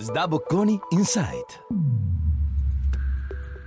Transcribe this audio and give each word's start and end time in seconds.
Sdabocconi 0.00 0.78
Insight. 0.90 1.66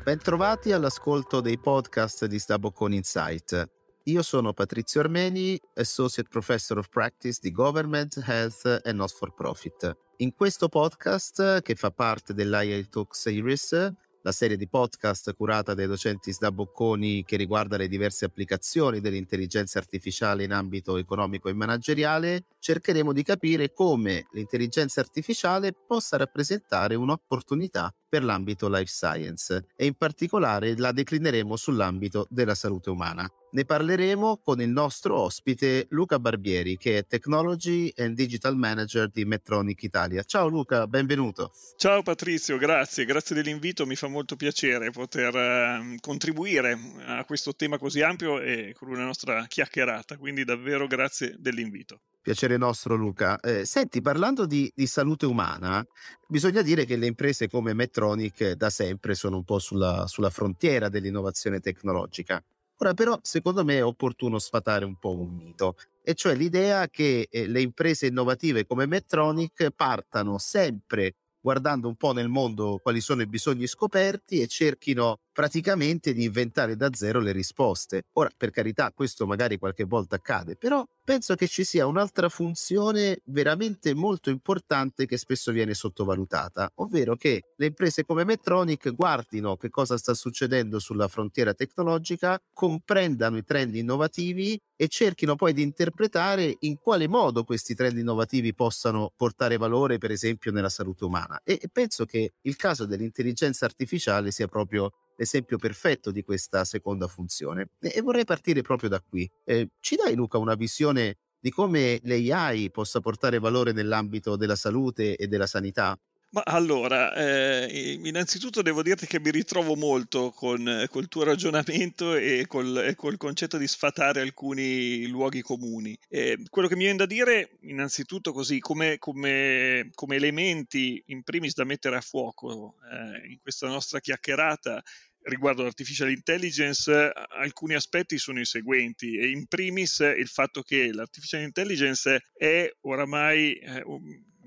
Bentrovati 0.02 0.72
all'ascolto 0.72 1.42
dei 1.42 1.60
podcast 1.60 2.24
di 2.24 2.40
Sdabocconi 2.40 2.96
Insight. 2.96 3.70
Io 4.04 4.22
sono 4.22 4.54
Patrizio 4.54 5.02
Armeni, 5.02 5.60
Associate 5.74 6.30
Professor 6.30 6.78
of 6.78 6.88
Practice 6.88 7.40
di 7.42 7.52
Government, 7.52 8.24
Health 8.26 8.80
and 8.86 8.96
Not 8.96 9.12
for 9.12 9.34
Profit. 9.34 9.94
In 10.20 10.34
questo 10.34 10.70
podcast, 10.70 11.62
che 11.64 11.76
fa 11.76 11.92
parte 11.92 12.34
dell'IA 12.34 12.82
Talk 12.90 13.14
Series, 13.14 13.92
la 14.24 14.32
serie 14.32 14.58
di 14.58 14.68
podcast 14.68 15.34
curata 15.34 15.74
dai 15.74 15.88
docenti 15.88 16.32
Sdabocconi 16.32 17.24
che 17.24 17.38
riguarda 17.38 17.78
le 17.78 17.88
diverse 17.88 18.26
applicazioni 18.26 19.00
dell'intelligenza 19.00 19.80
artificiale 19.80 20.44
in 20.44 20.52
ambito 20.52 20.98
economico 20.98 21.50
e 21.50 21.54
manageriale, 21.54 22.46
cercheremo 22.60 23.14
di 23.14 23.24
capire 23.24 23.74
come 23.74 24.28
l'intelligenza 24.32 25.02
artificiale 25.02 25.74
possa 25.74 26.18
rappresentare 26.18 26.96
un'opportunità 26.96 27.94
per 28.12 28.26
l'ambito 28.26 28.68
life 28.68 28.88
science 28.88 29.68
e 29.74 29.86
in 29.86 29.94
particolare 29.94 30.76
la 30.76 30.92
declineremo 30.92 31.56
sull'ambito 31.56 32.28
della 32.30 32.56
salute 32.56 32.90
umana. 32.90 33.26
Ne 33.52 33.64
parleremo 33.64 34.42
con 34.44 34.60
il 34.60 34.68
nostro 34.68 35.18
ospite 35.18 35.86
Luca 35.92 36.20
Barbieri, 36.20 36.76
che 36.76 36.98
è 36.98 37.08
Technology 37.08 37.90
and 37.96 38.16
Digital 38.16 38.58
Manager 38.58 39.08
di 39.08 39.24
Medtronic 39.24 39.84
Italia. 39.84 40.24
Ciao 40.24 40.50
Luca, 40.50 40.88
benvenuto. 40.88 41.54
Ciao 41.78 42.04
Patrizio, 42.04 42.58
grazie, 42.58 43.06
grazie 43.06 43.34
dell'invito, 43.34 43.86
mi 43.86 43.96
fa 43.96 44.10
molto 44.10 44.36
piacere 44.36 44.92
poter 44.92 45.34
uh, 45.34 45.96
contribuire 46.02 46.78
a 47.06 47.24
questo 47.24 47.56
tema 47.56 47.78
così 47.78 48.02
ampio 48.02 48.42
e 48.42 48.76
con 48.78 48.90
una 48.90 49.06
nostra 49.06 49.46
chiacchierata, 49.48 50.18
quindi 50.18 50.44
davvero 50.44 50.86
grazie 50.86 51.36
dell'invito. 51.38 52.02
Piacere 52.22 52.56
nostro 52.58 52.96
Luca. 52.96 53.40
Eh, 53.40 53.66
senti, 53.66 54.00
parlando 54.00 54.46
di, 54.46 54.72
di, 54.76 54.86
salute 54.86 55.26
umana, 55.26 55.84
bisogna 56.28 56.62
dire 56.62 56.86
che 56.86 56.96
le 56.96 57.08
imprese 57.08 57.50
come 57.50 57.74
Medtronic 57.74 58.52
da 58.52 58.70
sempre 58.70 59.16
sono 59.16 59.38
un 59.38 59.44
po' 59.44 59.58
sulla, 59.58 60.06
sulla 60.06 60.30
frontiera 60.30 60.88
dell'innovazione 60.88 61.60
tecnologica. 61.60 62.44
Ora 62.78 62.94
però 62.94 63.18
secondo 63.22 63.64
me 63.64 63.78
è 63.78 63.84
opportuno 63.84 64.40
sfatare 64.40 64.86
un 64.86 64.98
po' 64.98 65.18
un 65.18 65.36
mito, 65.36 65.76
e 66.04 66.14
cioè 66.14 66.36
l'idea 66.36 66.88
che 66.90 67.28
eh, 67.30 67.48
le 67.48 67.62
imprese 67.62 68.08
innovative 68.08 68.66
come 68.66 68.86
Medtronic 68.86 69.70
partano 69.72 70.38
sempre 70.38 71.16
guardando 71.40 71.88
un 71.88 71.96
po' 71.96 72.14
nel 72.14 72.28
mondo 72.28 72.80
quali 72.82 73.02
sono 73.02 73.24
i 73.24 73.28
bisogni 73.28 73.66
scoperti 73.66 74.42
e 74.42 74.48
cerchino 74.48 75.20
praticamente 75.32 76.14
di 76.14 76.26
inventare 76.26 76.76
da 76.76 76.90
zero 76.94 77.20
le 77.20 77.32
risposte. 77.32 78.04
Ora, 78.14 78.30
per 78.36 78.52
carità, 78.52 78.92
questo 78.94 79.26
magari 79.26 79.58
qualche 79.58 79.86
volta 79.86 80.16
accade, 80.16 80.56
però 80.56 80.86
penso 81.04 81.36
che 81.36 81.48
ci 81.48 81.64
sia 81.64 81.86
un'altra 81.88 82.30
funzione 82.30 83.22
veramente 83.26 83.94
molto 83.94 84.30
importante 84.30 85.06
che 85.06 85.18
spesso 85.18 85.52
viene 85.52 85.74
sottovalutata, 85.74 86.72
ovvero 86.76 87.16
che 87.16 87.42
le 87.56 87.66
imprese 87.68 88.06
come 88.06 88.24
Medtronic 88.24 88.94
guardino 88.94 89.58
che 89.58 89.70
cosa 89.70 89.98
sta 89.98 90.14
succedendo 90.14 90.80
sulla 90.80 91.08
frontiera 91.08 91.54
tecnologica, 91.54 92.40
comprendano 92.54 93.38
i 93.38 93.44
trend 93.44 93.76
innovativi 93.76 94.60
e 94.76 94.88
cerchino 94.88 95.36
poi 95.36 95.54
di 95.54 95.62
interpretare 95.62 96.56
in 96.62 96.78
quale 96.80 97.08
modo 97.08 97.44
questi 97.44 97.76
trend 97.76 97.98
innovativi 97.98 98.54
possano 98.54 99.12
portare 99.16 99.58
valore, 99.58 99.98
per 99.98 100.12
esempio, 100.12 100.52
nella 100.52 100.70
salute 100.70 101.06
umana. 101.06 101.40
E 101.44 101.70
penso 101.72 102.06
che 102.06 102.34
il 102.42 102.56
caso 102.56 102.86
dell'intelligenza 102.86 103.66
artificiale 103.66 104.32
sia 104.32 104.48
proprio 104.48 104.92
l'esempio 105.22 105.58
perfetto 105.58 106.10
di 106.10 106.24
questa 106.24 106.66
seconda 106.66 107.08
funzione. 107.08 107.70
E 107.80 108.02
vorrei 108.02 108.26
partire 108.26 108.62
proprio 108.62 108.90
da 108.90 109.00
qui. 109.00 109.30
Eh, 109.46 109.70
ci 109.80 109.96
dai 109.96 110.16
Luca 110.16 110.40
una 110.40 110.56
visione 110.56 111.18
di 111.40 111.52
come 111.52 112.00
l'AI 112.04 112.72
possa 112.72 113.00
portare 113.00 113.40
valore 113.40 113.72
nell'ambito 113.72 114.36
della 114.36 114.56
salute 114.56 115.16
e 115.16 115.28
della 115.28 115.48
sanità? 115.48 115.98
Ma 116.34 116.44
allora, 116.46 117.14
eh, 117.14 118.00
innanzitutto 118.04 118.62
devo 118.62 118.82
dirti 118.82 119.06
che 119.06 119.20
mi 119.20 119.32
ritrovo 119.32 119.76
molto 119.76 120.32
con 120.32 120.86
col 120.90 121.10
tuo 121.10 121.24
ragionamento 121.24 122.16
e 122.16 122.46
col, 122.48 122.78
e 122.78 122.96
col 122.96 123.18
concetto 123.18 123.58
di 123.58 123.68
sfatare 123.68 124.22
alcuni 124.22 125.08
luoghi 125.08 125.42
comuni. 125.42 125.98
Eh, 126.08 126.38
quello 126.50 126.70
che 126.70 126.76
mi 126.78 126.84
viene 126.84 127.00
da 127.00 127.06
dire, 127.06 127.58
innanzitutto 127.64 128.32
così, 128.32 128.60
come, 128.60 128.98
come, 128.98 129.90
come 129.94 130.16
elementi 130.16 131.04
in 131.08 131.22
primis 131.24 131.54
da 131.54 131.66
mettere 131.66 131.98
a 131.98 132.02
fuoco 132.02 132.76
eh, 132.90 133.30
in 133.32 133.40
questa 133.42 133.68
nostra 133.68 134.00
chiacchierata, 134.00 134.82
riguardo 135.24 135.64
l'artificial 135.64 136.10
intelligence 136.10 137.12
alcuni 137.30 137.76
aspetti 137.76 138.18
sono 138.18 138.40
i 138.40 138.46
seguenti 138.46 139.18
e 139.18 139.30
in 139.30 139.46
primis 139.48 140.00
il 140.00 140.28
fatto 140.28 140.62
che 140.62 140.92
l'artificial 140.92 141.42
intelligence 141.42 142.32
è 142.34 142.72
oramai 142.82 143.54
eh, 143.54 143.84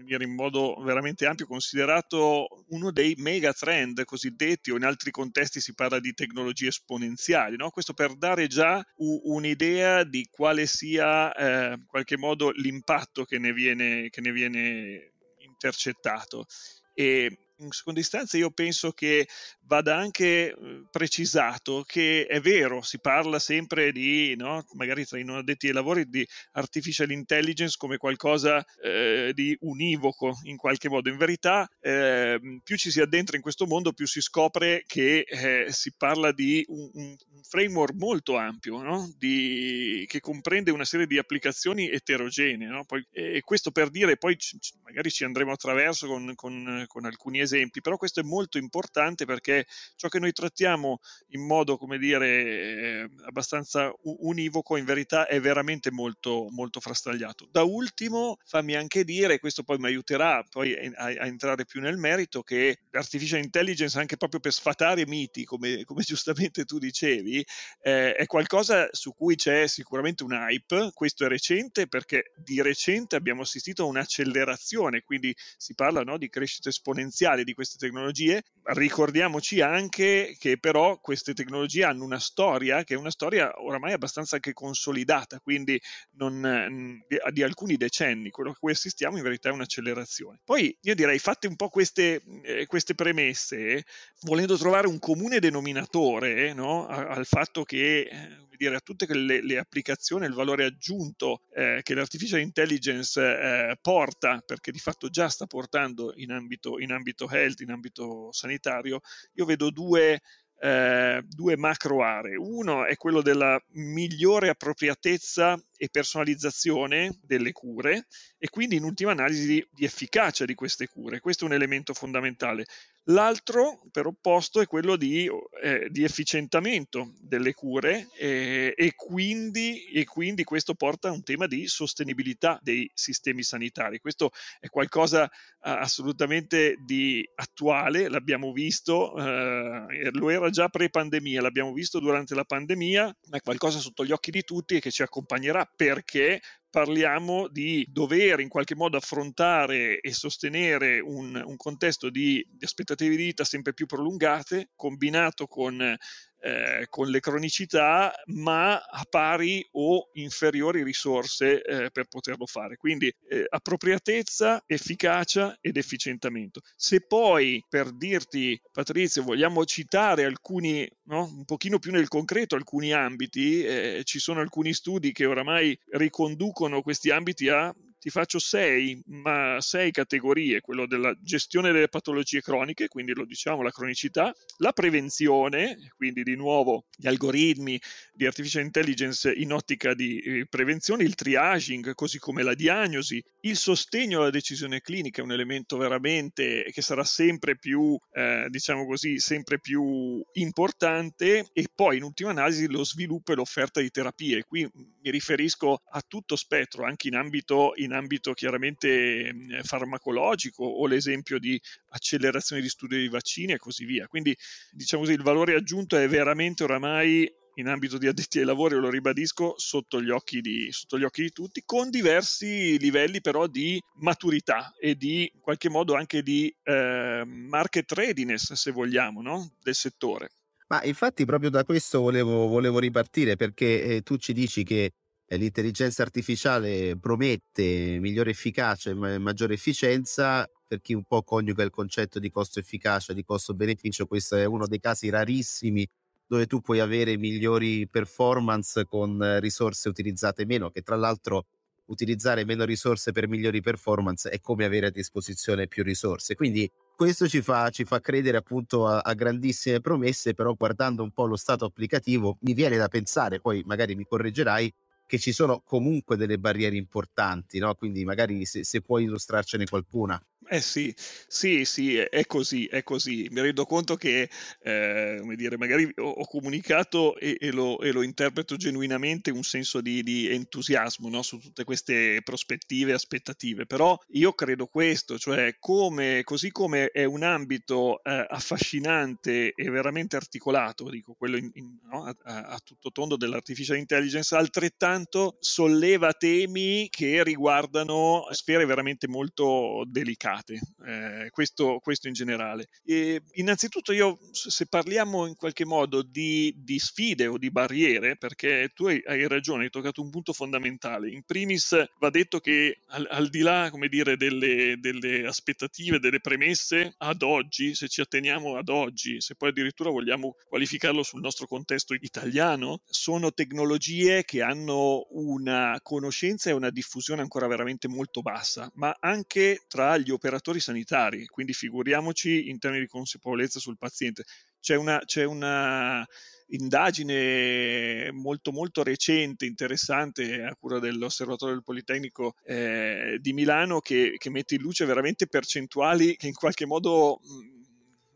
in 0.07 0.35
modo 0.35 0.75
veramente 0.83 1.27
ampio 1.27 1.47
considerato 1.47 2.65
uno 2.69 2.91
dei 2.91 3.15
mega 3.19 3.53
trend 3.53 4.05
cosiddetti 4.05 4.71
o 4.71 4.77
in 4.77 4.85
altri 4.85 5.11
contesti 5.11 5.61
si 5.61 5.75
parla 5.75 6.01
di 6.01 6.13
tecnologie 6.13 6.69
esponenziali 6.69 7.57
no? 7.57 7.71
questo 7.71 7.95
per 7.95 8.17
dare 8.17 8.49
già 8.49 8.85
u- 8.97 9.21
un'idea 9.25 10.05
di 10.05 10.29
quale 10.31 10.67
sia 10.67 11.33
eh, 11.33 11.75
in 11.75 11.87
qualche 11.87 12.19
modo 12.19 12.51
l'impatto 12.51 13.25
che 13.25 13.39
ne 13.39 13.53
viene, 13.53 14.11
che 14.11 14.21
ne 14.21 14.33
viene 14.33 15.13
intercettato 15.39 16.47
e 16.93 17.44
in 17.59 17.71
seconda 17.71 18.01
istanza 18.01 18.37
io 18.37 18.51
penso 18.51 18.93
che 18.93 19.29
vada 19.67 19.97
anche 19.97 20.55
uhm, 20.57 20.89
precisato 20.91 21.85
che 21.87 22.27
è 22.27 22.41
vero, 22.41 22.83
si 22.83 22.99
parla 22.99 23.39
sempre 23.39 23.93
di, 23.93 24.35
no, 24.37 24.65
magari 24.73 25.05
tra 25.05 25.19
i 25.19 25.25
non 25.25 25.37
addetti 25.37 25.69
ai 25.69 25.73
lavori, 25.73 26.09
di 26.09 26.27
artificial 26.53 27.11
intelligence 27.11 27.77
come 27.79 27.97
qualcosa 27.97 28.65
eh, 28.83 29.33
di 29.35 29.57
univoco 29.61 30.39
in 30.45 30.57
qualche 30.57 30.89
modo. 30.89 31.09
In 31.09 31.17
verità, 31.17 31.69
eh, 31.81 32.39
più 32.63 32.77
ci 32.77 32.91
si 32.91 33.01
addentra 33.01 33.37
in 33.37 33.43
questo 33.43 33.67
mondo, 33.67 33.93
più 33.93 34.07
si 34.07 34.21
scopre 34.21 34.85
che 34.87 35.21
eh, 35.21 35.67
si 35.71 35.93
parla 35.97 36.33
di 36.33 36.65
un, 36.69 36.91
un 36.93 37.17
framework 37.43 37.95
molto 37.95 38.37
ampio, 38.37 38.83
no? 38.83 39.13
di, 39.17 40.05
che 40.09 40.21
comprende 40.21 40.71
una 40.71 40.85
serie 40.85 41.07
di 41.07 41.19
applicazioni 41.19 41.91
eterogenee. 41.91 42.69
No? 42.69 42.85
Poi, 42.85 43.07
e 43.13 43.41
questo 43.43 43.71
per 43.71 43.91
dire, 43.91 44.17
poi 44.17 44.37
c- 44.37 44.57
magari 44.83 45.11
ci 45.11 45.25
andremo 45.25 45.53
attraverso 45.53 46.07
con, 46.07 46.35
con, 46.35 46.85
con 46.87 47.05
alcuni 47.05 47.41
esempi, 47.45 47.81
però 47.81 47.97
questo 47.97 48.21
è 48.21 48.23
molto 48.23 48.59
importante 48.59 49.25
perché 49.25 49.67
ciò 49.97 50.09
che 50.09 50.19
noi 50.19 50.33
trattiamo 50.33 50.99
in 51.29 51.47
modo, 51.47 51.77
come 51.77 51.99
dire, 51.99 52.27
eh, 52.27 53.11
abbastanza 53.27 53.93
univoco, 54.03 54.77
in 54.77 54.85
verità 54.85 55.27
è 55.27 55.41
veramente 55.41 55.91
molto, 55.91 56.49
molto 56.51 56.81
frastagliato. 56.81 57.49
Da 57.51 57.63
ultimo, 57.63 58.39
fammi 58.45 58.75
anche 58.75 59.05
dire, 59.05 59.39
questo 59.39 59.63
poi 59.63 59.79
mi 59.79 59.87
aiuterà 59.87 60.45
poi 60.51 60.75
a, 60.75 61.05
a 61.05 61.27
entrare 61.27 61.65
più 61.65 61.81
nel 61.81 61.97
merito, 61.97 62.43
che 62.43 62.79
l'artificial 62.91 63.43
intelligence, 63.43 63.99
anche 63.99 64.17
proprio 64.17 64.41
per 64.41 64.53
sfatare 64.53 65.07
miti, 65.07 65.45
come, 65.45 65.85
come 65.85 66.03
giustamente 66.07 66.65
tu 66.65 66.79
dicevi, 66.79 67.45
eh, 67.83 68.15
è 68.15 68.27
qualcosa 68.27 68.89
su 68.93 69.15
cui 69.15 69.37
c'è 69.37 69.67
sicuramente 69.67 70.25
un 70.25 70.33
hype, 70.33 70.91
questo 70.93 71.25
è 71.25 71.29
recente 71.29 71.87
perché 71.87 72.33
di 72.37 72.61
recente 72.63 73.17
abbiamo 73.17 73.43
assistito 73.43 73.83
a 73.83 73.87
un'accelerazione, 73.87 75.03
quindi 75.03 75.35
si 75.57 75.75
parla 75.75 76.03
no, 76.03 76.19
di 76.19 76.29
crescita 76.29 76.69
esponenziale 76.69 77.34
di 77.43 77.55
queste 77.55 77.77
tecnologie. 77.79 78.43
Ricordiamoci 78.63 79.61
anche 79.61 80.37
che 80.39 80.59
però 80.59 80.99
queste 81.01 81.35
tecnologie 81.35 81.85
hanno 81.85 82.05
una 82.05 82.21
storia 82.21 82.85
che 82.85 82.95
è 82.95 82.97
una 82.97 83.11
storia 83.11 83.51
oramai 83.61 83.93
abbastanza 83.93 84.37
anche 84.37 84.53
consolidata, 84.53 85.41
quindi 85.41 85.81
non, 86.13 87.03
di, 87.09 87.19
di, 87.33 87.43
alcuni 87.43 87.77
decenni. 87.77 88.31
Quello 88.31 88.53
che 88.53 88.59
cui 88.61 88.73
assistiamo 88.73 89.17
in 89.17 89.23
verità 89.23 89.49
è 89.49 89.53
un'accelerazione. 89.53 90.41
Poi 90.45 90.77
io 90.83 90.95
direi, 90.95 91.19
fatte 91.19 91.47
un 91.47 91.57
po' 91.57 91.69
queste, 91.69 92.23
eh, 92.43 92.67
queste 92.67 92.95
premesse, 92.95 93.85
volendo 94.21 94.57
trovare 94.57 94.87
un 94.87 94.99
comune 94.99 95.41
denominatore 95.41 96.53
no, 96.53 96.87
al 96.87 97.27
fatto 97.27 97.65
che 97.65 98.09
eh, 98.11 98.54
dire, 98.57 98.77
a 98.77 98.81
tutte 98.81 99.07
le, 99.15 99.43
le, 99.43 99.59
applicazioni, 99.59 100.27
il 100.27 100.35
valore 100.35 100.65
aggiunto 100.65 101.43
eh, 101.55 101.81
che 101.83 101.95
l'artificial 101.95 102.41
intelligence 102.41 103.21
eh, 103.21 103.79
porta, 103.81 104.43
perché 104.45 104.73
di 104.73 104.79
fatto 104.79 105.09
già 105.09 105.29
sta 105.29 105.47
portando 105.47 106.13
in 106.17 106.31
ambito, 106.31 106.79
in 106.79 106.93
ambito 106.93 107.29
health, 107.29 107.61
in 107.61 107.71
ambito 107.71 108.31
sanitario, 108.33 109.01
io 109.35 109.45
vedo 109.45 109.71
due, 109.71 110.21
eh, 110.61 111.23
due 111.27 111.57
macro 111.57 112.03
aree. 112.03 112.37
Uno 112.37 112.85
è 112.85 112.97
quello 112.97 113.23
della 113.23 113.61
migliore 113.73 114.49
appropriatezza 114.49 115.61
e 115.77 115.89
personalizzazione 115.91 117.19
delle 117.23 117.53
cure 117.53 118.07
e 118.39 118.49
quindi 118.49 118.77
in 118.77 118.85
ultima 118.85 119.13
analisi 119.13 119.47
di, 119.47 119.69
di 119.73 119.85
efficacia 119.85 120.45
di 120.45 120.55
queste 120.55 120.87
cure. 120.87 121.21
Questo 121.21 121.45
è 121.45 121.49
un 121.49 121.55
elemento 121.55 121.95
fondamentale. 121.95 122.67
L'altro, 123.09 123.83
per 123.91 124.07
opposto, 124.07 124.63
è 124.63 124.67
quello 124.67 124.97
di, 124.97 125.31
eh, 125.63 125.89
di 125.91 126.05
efficientamento 126.05 127.13
delle 127.21 127.53
cure 127.53 128.09
eh, 128.17 128.73
e, 128.75 128.95
quindi, 128.95 129.85
e, 129.93 130.07
quindi, 130.07 130.43
questo 130.43 130.75
porta 130.75 131.09
a 131.09 131.13
un 131.13 131.23
tema 131.23 131.47
di 131.47 131.67
sostenibilità 131.67 132.59
dei 132.63 132.91
sistemi 132.95 133.43
sanitari. 133.43 133.99
Questo 133.99 134.31
è 134.59 134.69
qualcosa 134.69 135.27
eh, 135.27 135.31
assolutamente 135.61 136.77
di 136.83 137.29
attuale, 137.35 138.09
l'abbiamo 138.09 138.53
visto, 138.53 139.15
eh, 139.19 140.11
lo 140.13 140.31
era 140.31 140.49
già 140.49 140.69
pre-pandemia, 140.69 141.43
l'abbiamo 141.43 141.75
visto 141.75 142.01
durante 142.01 142.35
la 142.35 142.45
pandemia, 142.45 143.17
ma 143.29 143.37
è 143.37 143.41
qualcosa 143.43 143.81
sotto 143.81 144.07
gli 144.07 144.13
occhi 144.13 144.31
di 144.31 144.45
tutti 144.45 144.77
e 144.77 144.81
che 144.81 144.91
ci 144.91 145.03
accompagnerà 145.03 145.64
perché 145.75 146.41
parliamo 146.75 147.47
di 147.47 147.87
dover 147.89 148.41
in 148.41 148.49
qualche 148.49 148.75
modo 148.75 148.97
affrontare 148.97 150.01
e 150.01 150.13
sostenere 150.13 150.99
un, 150.99 151.41
un 151.45 151.57
contesto 151.57 152.11
di, 152.11 152.45
di 152.51 152.65
aspettative 152.65 153.11
di 153.15 153.25
vita 153.25 153.45
sempre 153.45 153.73
più 153.75 153.87
prolungate, 153.87 154.71
combinato 154.75 155.47
con 155.47 155.97
eh, 156.45 156.87
con 156.91 157.09
le 157.09 157.21
cronicità, 157.21 158.13
ma 158.27 158.75
a 158.75 159.05
pari 159.09 159.67
o 159.73 160.11
inferiori 160.13 160.83
risorse 160.83 161.63
eh, 161.63 161.91
per 161.91 162.05
poterlo 162.05 162.45
fare. 162.45 162.77
Quindi 162.77 163.11
eh, 163.29 163.47
appropriatezza, 163.49 164.63
efficacia 164.67 165.57
ed 165.63 165.79
efficientamento. 165.79 166.61
Se 166.77 167.01
poi, 167.07 167.65
per 167.67 167.93
dirti, 167.93 168.61
Patrizio, 168.71 169.23
vogliamo 169.23 169.65
citare 169.65 170.25
alcuni, 170.25 170.87
no? 171.05 171.25
un 171.25 171.45
pochino 171.47 171.79
più 171.79 171.93
nel 171.93 172.09
concreto, 172.09 172.57
alcuni 172.57 172.93
ambiti, 172.93 173.65
eh, 173.65 174.03
ci 174.05 174.19
sono 174.19 174.41
alcuni 174.41 174.75
studi 174.75 175.13
che 175.13 175.25
oramai 175.25 175.75
riconducono 175.93 176.83
questi 176.83 177.11
ambiti 177.11 177.49
a 177.49 177.75
ti 178.05 178.11
faccio 178.11 178.39
sei, 178.39 179.03
ma 179.07 179.57
sei 179.63 179.91
categorie, 179.91 180.61
quello 180.61 180.87
della 180.87 181.17
gestione 181.23 181.73
delle 181.73 181.89
patologie 181.89 182.43
croniche, 182.43 182.87
quindi 182.87 183.15
lo 183.15 183.25
diciamo 183.25 183.63
la 183.63 183.71
cronicità, 183.71 184.31
la 184.59 184.73
prevenzione, 184.73 185.79
quindi 185.97 186.23
di 186.23 186.37
nuovo 186.37 186.85
gli 186.95 187.07
algoritmi 187.07 187.81
di 188.13 188.27
artificial 188.27 188.63
intelligence 188.63 189.33
in 189.33 189.55
ottica 189.55 189.95
di 189.95 190.19
eh, 190.19 190.47
prevenzione, 190.47 191.03
il 191.03 191.15
triaging, 191.15 191.95
così 191.95 192.19
come 192.19 192.43
la 192.43 192.53
diagnosi, 192.53 193.25
il 193.41 193.57
sostegno 193.57 194.21
alla 194.21 194.29
decisione 194.29 194.83
clinica 194.83 195.23
un 195.23 195.33
elemento 195.33 195.79
veramente 195.79 196.69
che 196.73 196.83
sarà 196.83 197.05
sempre 197.05 197.57
più, 197.57 197.99
eh, 198.13 198.49
diciamo 198.51 198.85
così, 198.85 199.19
sempre 199.19 199.59
più 199.59 200.23
importante 200.33 201.49
e 201.55 201.69
poi 201.75 201.97
in 201.97 202.03
ultima 202.03 202.33
analisi 202.33 202.67
lo 202.67 202.85
sviluppo 202.85 203.33
e 203.33 203.37
l'offerta 203.37 203.81
di 203.81 203.89
terapie. 203.89 204.45
Qui 204.45 204.69
mi 204.75 205.11
riferisco 205.11 205.81
a 205.91 206.03
tutto 206.07 206.37
spettro, 206.37 206.85
anche 206.85 207.09
in 207.09 207.15
ambito, 207.15 207.73
in 207.77 207.93
ambito 207.95 208.33
chiaramente 208.33 209.33
farmacologico 209.63 210.65
o 210.65 210.87
l'esempio 210.87 211.39
di 211.39 211.61
accelerazione 211.91 212.63
di 212.63 212.69
studio 212.69 212.99
di 212.99 213.09
vaccini 213.09 213.53
e 213.53 213.59
così 213.59 213.85
via. 213.85 214.07
Quindi 214.07 214.37
diciamo 214.71 215.03
così, 215.03 215.15
il 215.15 215.23
valore 215.23 215.55
aggiunto 215.55 215.97
è 215.97 216.09
veramente 216.09 216.65
oramai 216.65 217.31
in 217.57 217.69
ambito 217.69 217.99
di 217.99 218.07
addetti 218.07 218.39
ai 218.39 218.45
lavori, 218.45 218.75
lo 218.77 218.91
ribadisco, 218.91 219.55
sotto 219.57 220.01
gli, 220.01 220.13
di, 220.41 220.69
sotto 220.73 220.99
gli 220.99 221.05
occhi 221.05 221.23
di 221.23 221.31
tutti, 221.31 221.63
con 221.65 221.91
diversi 221.91 222.79
livelli 222.79 223.21
però 223.21 223.47
di 223.47 223.81
maturità 224.01 224.73
e 224.79 224.97
di 224.97 225.31
in 225.33 225.41
qualche 225.41 225.69
modo 225.69 225.95
anche 225.95 226.23
di 226.23 226.55
eh, 226.63 227.23
market 227.25 227.93
readiness, 227.93 228.53
se 228.55 228.71
vogliamo, 228.71 229.23
no? 229.23 229.53
del 229.63 229.75
settore. 229.75 230.31
Ma 230.69 230.83
infatti 230.83 231.25
proprio 231.25 231.51
da 231.51 231.65
questo 231.65 232.01
volevo, 232.01 232.47
volevo 232.47 232.79
ripartire 232.79 233.37
perché 233.37 233.83
eh, 233.83 234.03
tu 234.03 234.17
ci 234.17 234.33
dici 234.33 234.65
che 234.65 234.93
l'intelligenza 235.29 236.03
artificiale 236.03 236.97
promette 236.99 237.99
migliore 238.01 238.31
efficacia 238.31 238.91
e 238.91 238.95
ma- 238.95 239.19
maggiore 239.19 239.55
efficienza. 239.55 240.49
Per 240.67 240.81
chi 240.81 240.95
un 240.95 241.05
po' 241.05 241.23
coniuga 241.23 241.63
il 241.63 241.71
concetto 241.71 242.19
di 242.19 242.31
costo-efficacia, 242.31 243.13
di 243.13 243.23
costo-beneficio, 243.23 244.07
questo 244.07 244.37
è 244.37 244.45
uno 244.45 244.67
dei 244.67 244.81
casi 244.81 245.09
rarissimi 245.09 245.87
dove 246.27 246.47
tu 246.47 246.61
puoi 246.61 246.81
avere 246.81 247.17
migliori 247.17 247.87
performance 247.87 248.85
con 248.87 249.39
risorse 249.41 249.89
utilizzate 249.89 250.47
meno, 250.47 250.71
che 250.71 250.83
tra 250.83 250.97
l'altro 250.97 251.47
utilizzare 251.87 252.45
meno 252.45 252.65
risorse 252.65 253.13
per 253.13 253.29
migliori 253.29 253.61
performance 253.61 254.31
è 254.31 254.41
come 254.41 254.65
avere 254.65 254.87
a 254.87 254.91
disposizione 254.91 255.67
più 255.67 255.83
risorse. 255.83 256.35
Quindi 256.35 256.71
questo 256.97 257.29
ci 257.29 257.43
fa, 257.43 257.69
ci 257.71 257.85
fa 257.85 258.01
credere 258.01 258.37
appunto 258.37 258.87
a, 258.87 259.01
a, 259.01 259.15
grandissime 259.15 259.81
promesse, 259.81 260.35
però 260.35 260.55
guardando 260.55 261.03
un 261.03 261.11
po' 261.11 261.27
lo 261.27 261.37
stato 261.37 261.65
applicativo 261.65 262.39
mi 262.41 262.55
viene 262.55 262.77
da 262.77 262.89
pensare, 262.89 263.41
poi 263.41 263.63
magari 263.67 263.95
mi 263.95 264.05
correggerai, 264.05 264.73
che 265.15 265.21
ci 265.21 265.33
sono 265.33 265.61
comunque 265.65 266.17
delle 266.17 266.39
barriere 266.39 266.77
importanti, 266.77 267.59
no? 267.59 267.75
quindi 267.75 268.05
magari 268.05 268.45
se, 268.45 268.65
se 268.65 268.81
puoi 268.81 269.05
illustrarcene 269.05 269.65
qualcuna. 269.65 270.21
Eh 270.47 270.61
sì, 270.61 270.95
sì, 271.27 271.65
sì, 271.65 271.97
è 271.97 272.27
così, 272.27 272.67
è 272.67 272.83
così. 272.83 273.29
Mi 273.31 273.41
rendo 273.41 273.65
conto 273.65 273.97
che, 273.97 274.29
eh, 274.63 275.17
come 275.21 275.37
dire, 275.37 275.57
magari 275.57 275.91
ho, 275.97 276.09
ho 276.09 276.27
comunicato 276.27 277.17
e, 277.19 277.37
e, 277.41 277.51
lo, 277.51 277.81
e, 277.81 277.93
lo, 277.93 278.03
interpreto 278.03 278.57
genuinamente 278.57 279.31
un 279.31 279.43
senso 279.43 279.81
di, 279.81 280.03
di 280.03 280.29
entusiasmo 280.29 281.09
no? 281.09 281.23
su 281.23 281.39
tutte 281.39 281.65
queste 281.65 282.21
prospettive 282.23 282.91
e 282.91 282.95
aspettative, 282.95 283.65
però 283.67 283.99
io 284.09 284.33
credo 284.35 284.67
questo, 284.67 285.19
cioè 285.19 285.57
come, 285.59 286.23
così 286.25 286.51
come 286.51 286.89
è 286.89 287.05
un 287.05 287.23
ambito 287.23 288.03
eh, 288.05 288.27
affascinante 288.29 289.55
e 289.55 289.71
veramente 289.71 290.17
articolato, 290.17 290.91
dico 290.91 291.15
quello 291.15 291.37
in, 291.37 291.51
in, 291.55 291.79
no? 291.91 292.05
a, 292.05 292.15
a 292.23 292.61
tutto 292.63 292.91
tondo 292.91 293.17
dell'artificial 293.17 293.79
intelligence, 293.79 294.35
altrettanto 294.35 295.37
solleva 295.41 296.13
temi 296.13 296.89
che 296.91 297.23
riguardano 297.23 298.27
sfere 298.31 298.67
veramente 298.67 299.09
molto 299.09 299.85
delicate 299.87 300.33
complicate, 300.35 300.61
eh, 300.87 301.31
questo, 301.31 301.79
questo, 301.81 302.09
in 302.09 302.15
generale. 302.15 302.69
E 302.85 303.23
innanzitutto 303.35 303.93
io, 303.93 304.19
se 304.33 304.67
parliamo 304.67 305.27
in 305.27 305.37
qualche 305.37 305.65
modo 305.65 306.03
di, 306.03 306.53
di 306.57 306.79
sfide 306.79 307.27
o 307.27 307.39
di 307.39 307.51
barriere, 307.51 308.17
perché 308.17 308.71
tu 308.75 308.87
hai, 308.87 309.03
hai, 309.07 309.27
ragione, 309.29 309.65
hai 309.65 309.71
toccato 309.71 310.03
un 310.03 310.11
punto 310.11 310.33
fondamentale. 310.33 311.11
In 311.11 311.23
primis 311.25 311.77
va 311.99 312.11
detto 312.11 312.41
che 312.41 312.81
al, 312.89 313.07
al 313.11 313.29
di 313.29 313.41
là, 313.41 313.71
dire, 313.89 314.17
delle, 314.17 314.77
delle 314.79 315.27
aspettative, 315.27 315.99
delle 315.99 316.21
premesse, 316.21 316.95
ad 316.99 317.23
oggi, 317.23 317.75
se 317.75 317.89
ci 317.89 318.01
atteniamo 318.01 318.57
ad 318.57 318.69
oggi, 318.69 319.21
se 319.21 319.35
poi 319.35 319.51
addirittura 319.51 319.91
vogliamo 319.91 320.35
qualificarlo 320.49 321.03
sul 321.03 321.21
nostro 321.21 321.47
contesto 321.47 321.95
italiano, 321.95 322.81
sono 322.87 323.33
tecnologie 323.33 324.25
che 324.25 324.43
hanno 324.43 325.07
una 325.11 325.79
conoscenza 325.83 326.51
e 326.51 326.55
una 326.55 326.71
diffusione 326.71 327.23
ancora 327.23 327.47
veramente 327.47 327.89
molto 327.89 328.21
bassa, 328.21 328.71
ma 328.75 328.97
anche 329.01 329.65
tra 329.69 329.97
gli 329.99 330.11
operatori 330.11 330.24
operatori 330.25 330.59
sanitari, 330.59 331.27
quindi 331.27 331.53
figuriamoci 331.53 332.49
in 332.49 332.59
termini 332.59 332.85
di 332.85 332.89
consapevolezza 332.89 333.61
sul 333.61 333.77
paziente. 333.77 334.25
C'è 334.59 334.75
una, 334.75 334.99
c'è 335.05 335.25
una 335.25 336.07
indagine 336.49 338.11
molto 338.13 338.51
molto 338.51 338.83
recente, 338.83 339.45
interessante, 339.45 340.43
a 340.43 340.57
cura 340.59 340.79
dell'Osservatorio 340.79 341.55
del 341.55 341.63
Politecnico 341.63 342.37
eh, 342.45 343.19
di 343.21 343.35
Milano 343.35 343.81
che, 343.81 344.15
che, 344.17 344.31
mette 344.31 344.55
in 344.55 344.63
luce 344.63 344.87
veramente 344.87 345.27
percentuali 345.27 346.17
che 346.17 346.29
in 346.29 346.35
qualche 346.35 346.65
modo 346.65 347.21
mh, 347.21 347.54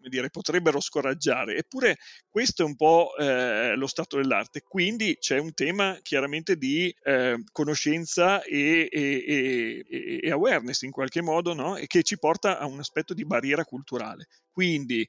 dire, 0.08 0.30
potrebbero 0.30 0.80
scoraggiare. 0.80 1.56
Eppure 1.56 1.96
questo 2.28 2.62
è 2.62 2.64
un 2.64 2.76
po' 2.76 3.16
eh, 3.16 3.74
lo 3.76 3.86
stato 3.86 4.16
dell'arte. 4.16 4.62
Quindi 4.62 5.16
c'è 5.18 5.38
un 5.38 5.54
tema 5.54 5.98
chiaramente 6.02 6.56
di 6.56 6.94
eh, 7.02 7.42
conoscenza 7.52 8.42
e, 8.42 8.88
e, 8.90 9.84
e, 9.88 10.20
e, 10.22 10.30
awareness 10.30 10.82
in 10.82 10.90
qualche 10.90 11.22
modo, 11.22 11.54
no? 11.54 11.76
e 11.76 11.86
che 11.86 12.02
ci 12.02 12.18
porta 12.18 12.58
a 12.58 12.66
un 12.66 12.78
aspetto 12.78 13.14
di 13.14 13.24
barriera 13.24 13.64
culturale. 13.64 14.28
Quindi 14.50 15.08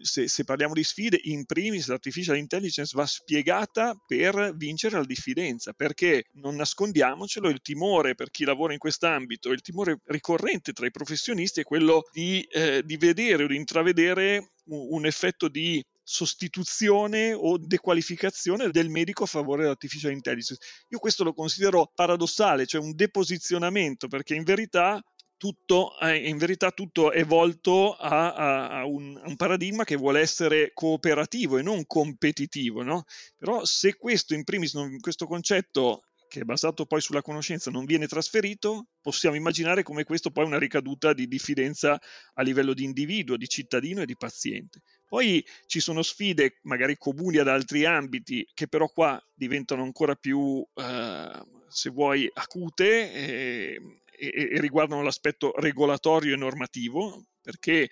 se, 0.00 0.28
se, 0.28 0.44
parliamo 0.44 0.72
di 0.72 0.82
sfide, 0.82 1.20
in 1.24 1.44
primis 1.44 1.88
l'artificial 1.88 2.36
intelligence 2.36 2.92
va 2.94 3.06
spiegata 3.06 3.94
per 4.06 4.54
vincere 4.56 4.96
la 4.96 5.04
diffidenza, 5.04 5.72
perché 5.72 6.26
non 6.34 6.56
nascondiamocelo, 6.56 7.48
il 7.48 7.60
timore 7.60 8.14
per 8.14 8.30
chi 8.30 8.44
lavora 8.44 8.72
in 8.72 8.78
quest'ambito, 8.78 9.50
il 9.50 9.60
timore 9.60 10.00
ricorrente 10.06 10.72
tra 10.72 10.86
i 10.86 10.90
professionisti 10.90 11.60
è 11.60 11.64
quello 11.64 12.08
di, 12.12 12.42
eh, 12.50 12.82
di 12.84 12.96
vedere 12.96 13.44
o 13.44 13.46
di 13.46 13.56
intravedere 13.56 14.52
un, 14.66 14.86
un 14.90 15.06
effetto 15.06 15.48
di 15.48 15.84
sostituzione 16.02 17.32
o 17.32 17.58
dequalificazione 17.58 18.70
del 18.70 18.88
medico 18.88 19.24
a 19.24 19.26
favore 19.26 19.62
dell'artificial 19.62 20.12
intelligence. 20.12 20.64
Io 20.90 20.98
questo 20.98 21.24
lo 21.24 21.34
considero 21.34 21.90
paradossale, 21.94 22.64
cioè 22.64 22.80
un 22.80 22.94
deposizionamento, 22.94 24.06
perché 24.06 24.34
in 24.34 24.44
verità 24.44 25.02
tutto, 25.36 25.98
eh, 26.00 26.28
in 26.28 26.38
verità 26.38 26.70
tutto 26.70 27.12
è 27.12 27.24
volto 27.24 27.94
a, 27.94 28.34
a, 28.34 28.68
a, 28.80 28.84
un, 28.86 29.20
a, 29.22 29.28
un, 29.28 29.36
paradigma 29.36 29.84
che 29.84 29.96
vuole 29.96 30.20
essere 30.20 30.70
cooperativo 30.72 31.58
e 31.58 31.62
non 31.62 31.86
competitivo, 31.86 32.82
no? 32.82 33.04
Però 33.36 33.64
se 33.64 33.96
questo 33.96 34.34
in 34.34 34.44
primis, 34.44 34.74
non, 34.74 34.98
questo 34.98 35.26
concetto 35.26 36.02
che 36.28 36.40
è 36.40 36.44
basato 36.44 36.86
poi 36.86 37.00
sulla 37.00 37.22
conoscenza 37.22 37.70
non 37.70 37.84
viene 37.84 38.06
trasferito, 38.06 38.88
possiamo 39.00 39.36
immaginare 39.36 39.82
come 39.82 40.04
questo 40.04 40.30
poi 40.30 40.44
è 40.44 40.46
una 40.46 40.58
ricaduta 40.58 41.12
di 41.12 41.28
diffidenza 41.28 42.00
a 42.34 42.42
livello 42.42 42.74
di 42.74 42.84
individuo, 42.84 43.36
di 43.36 43.48
cittadino 43.48 44.02
e 44.02 44.06
di 44.06 44.16
paziente. 44.16 44.82
Poi 45.08 45.44
ci 45.66 45.80
sono 45.80 46.02
sfide 46.02 46.58
magari 46.62 46.96
comuni 46.96 47.38
ad 47.38 47.48
altri 47.48 47.84
ambiti 47.84 48.46
che 48.54 48.66
però 48.66 48.88
qua 48.88 49.22
diventano 49.34 49.82
ancora 49.82 50.14
più, 50.16 50.66
eh, 50.74 51.42
se 51.68 51.90
vuoi, 51.90 52.28
acute. 52.34 53.12
Eh, 53.12 53.80
e, 54.18 54.50
e 54.52 54.60
riguardano 54.60 55.02
l'aspetto 55.02 55.52
regolatorio 55.56 56.34
e 56.34 56.38
normativo, 56.38 57.26
perché 57.40 57.88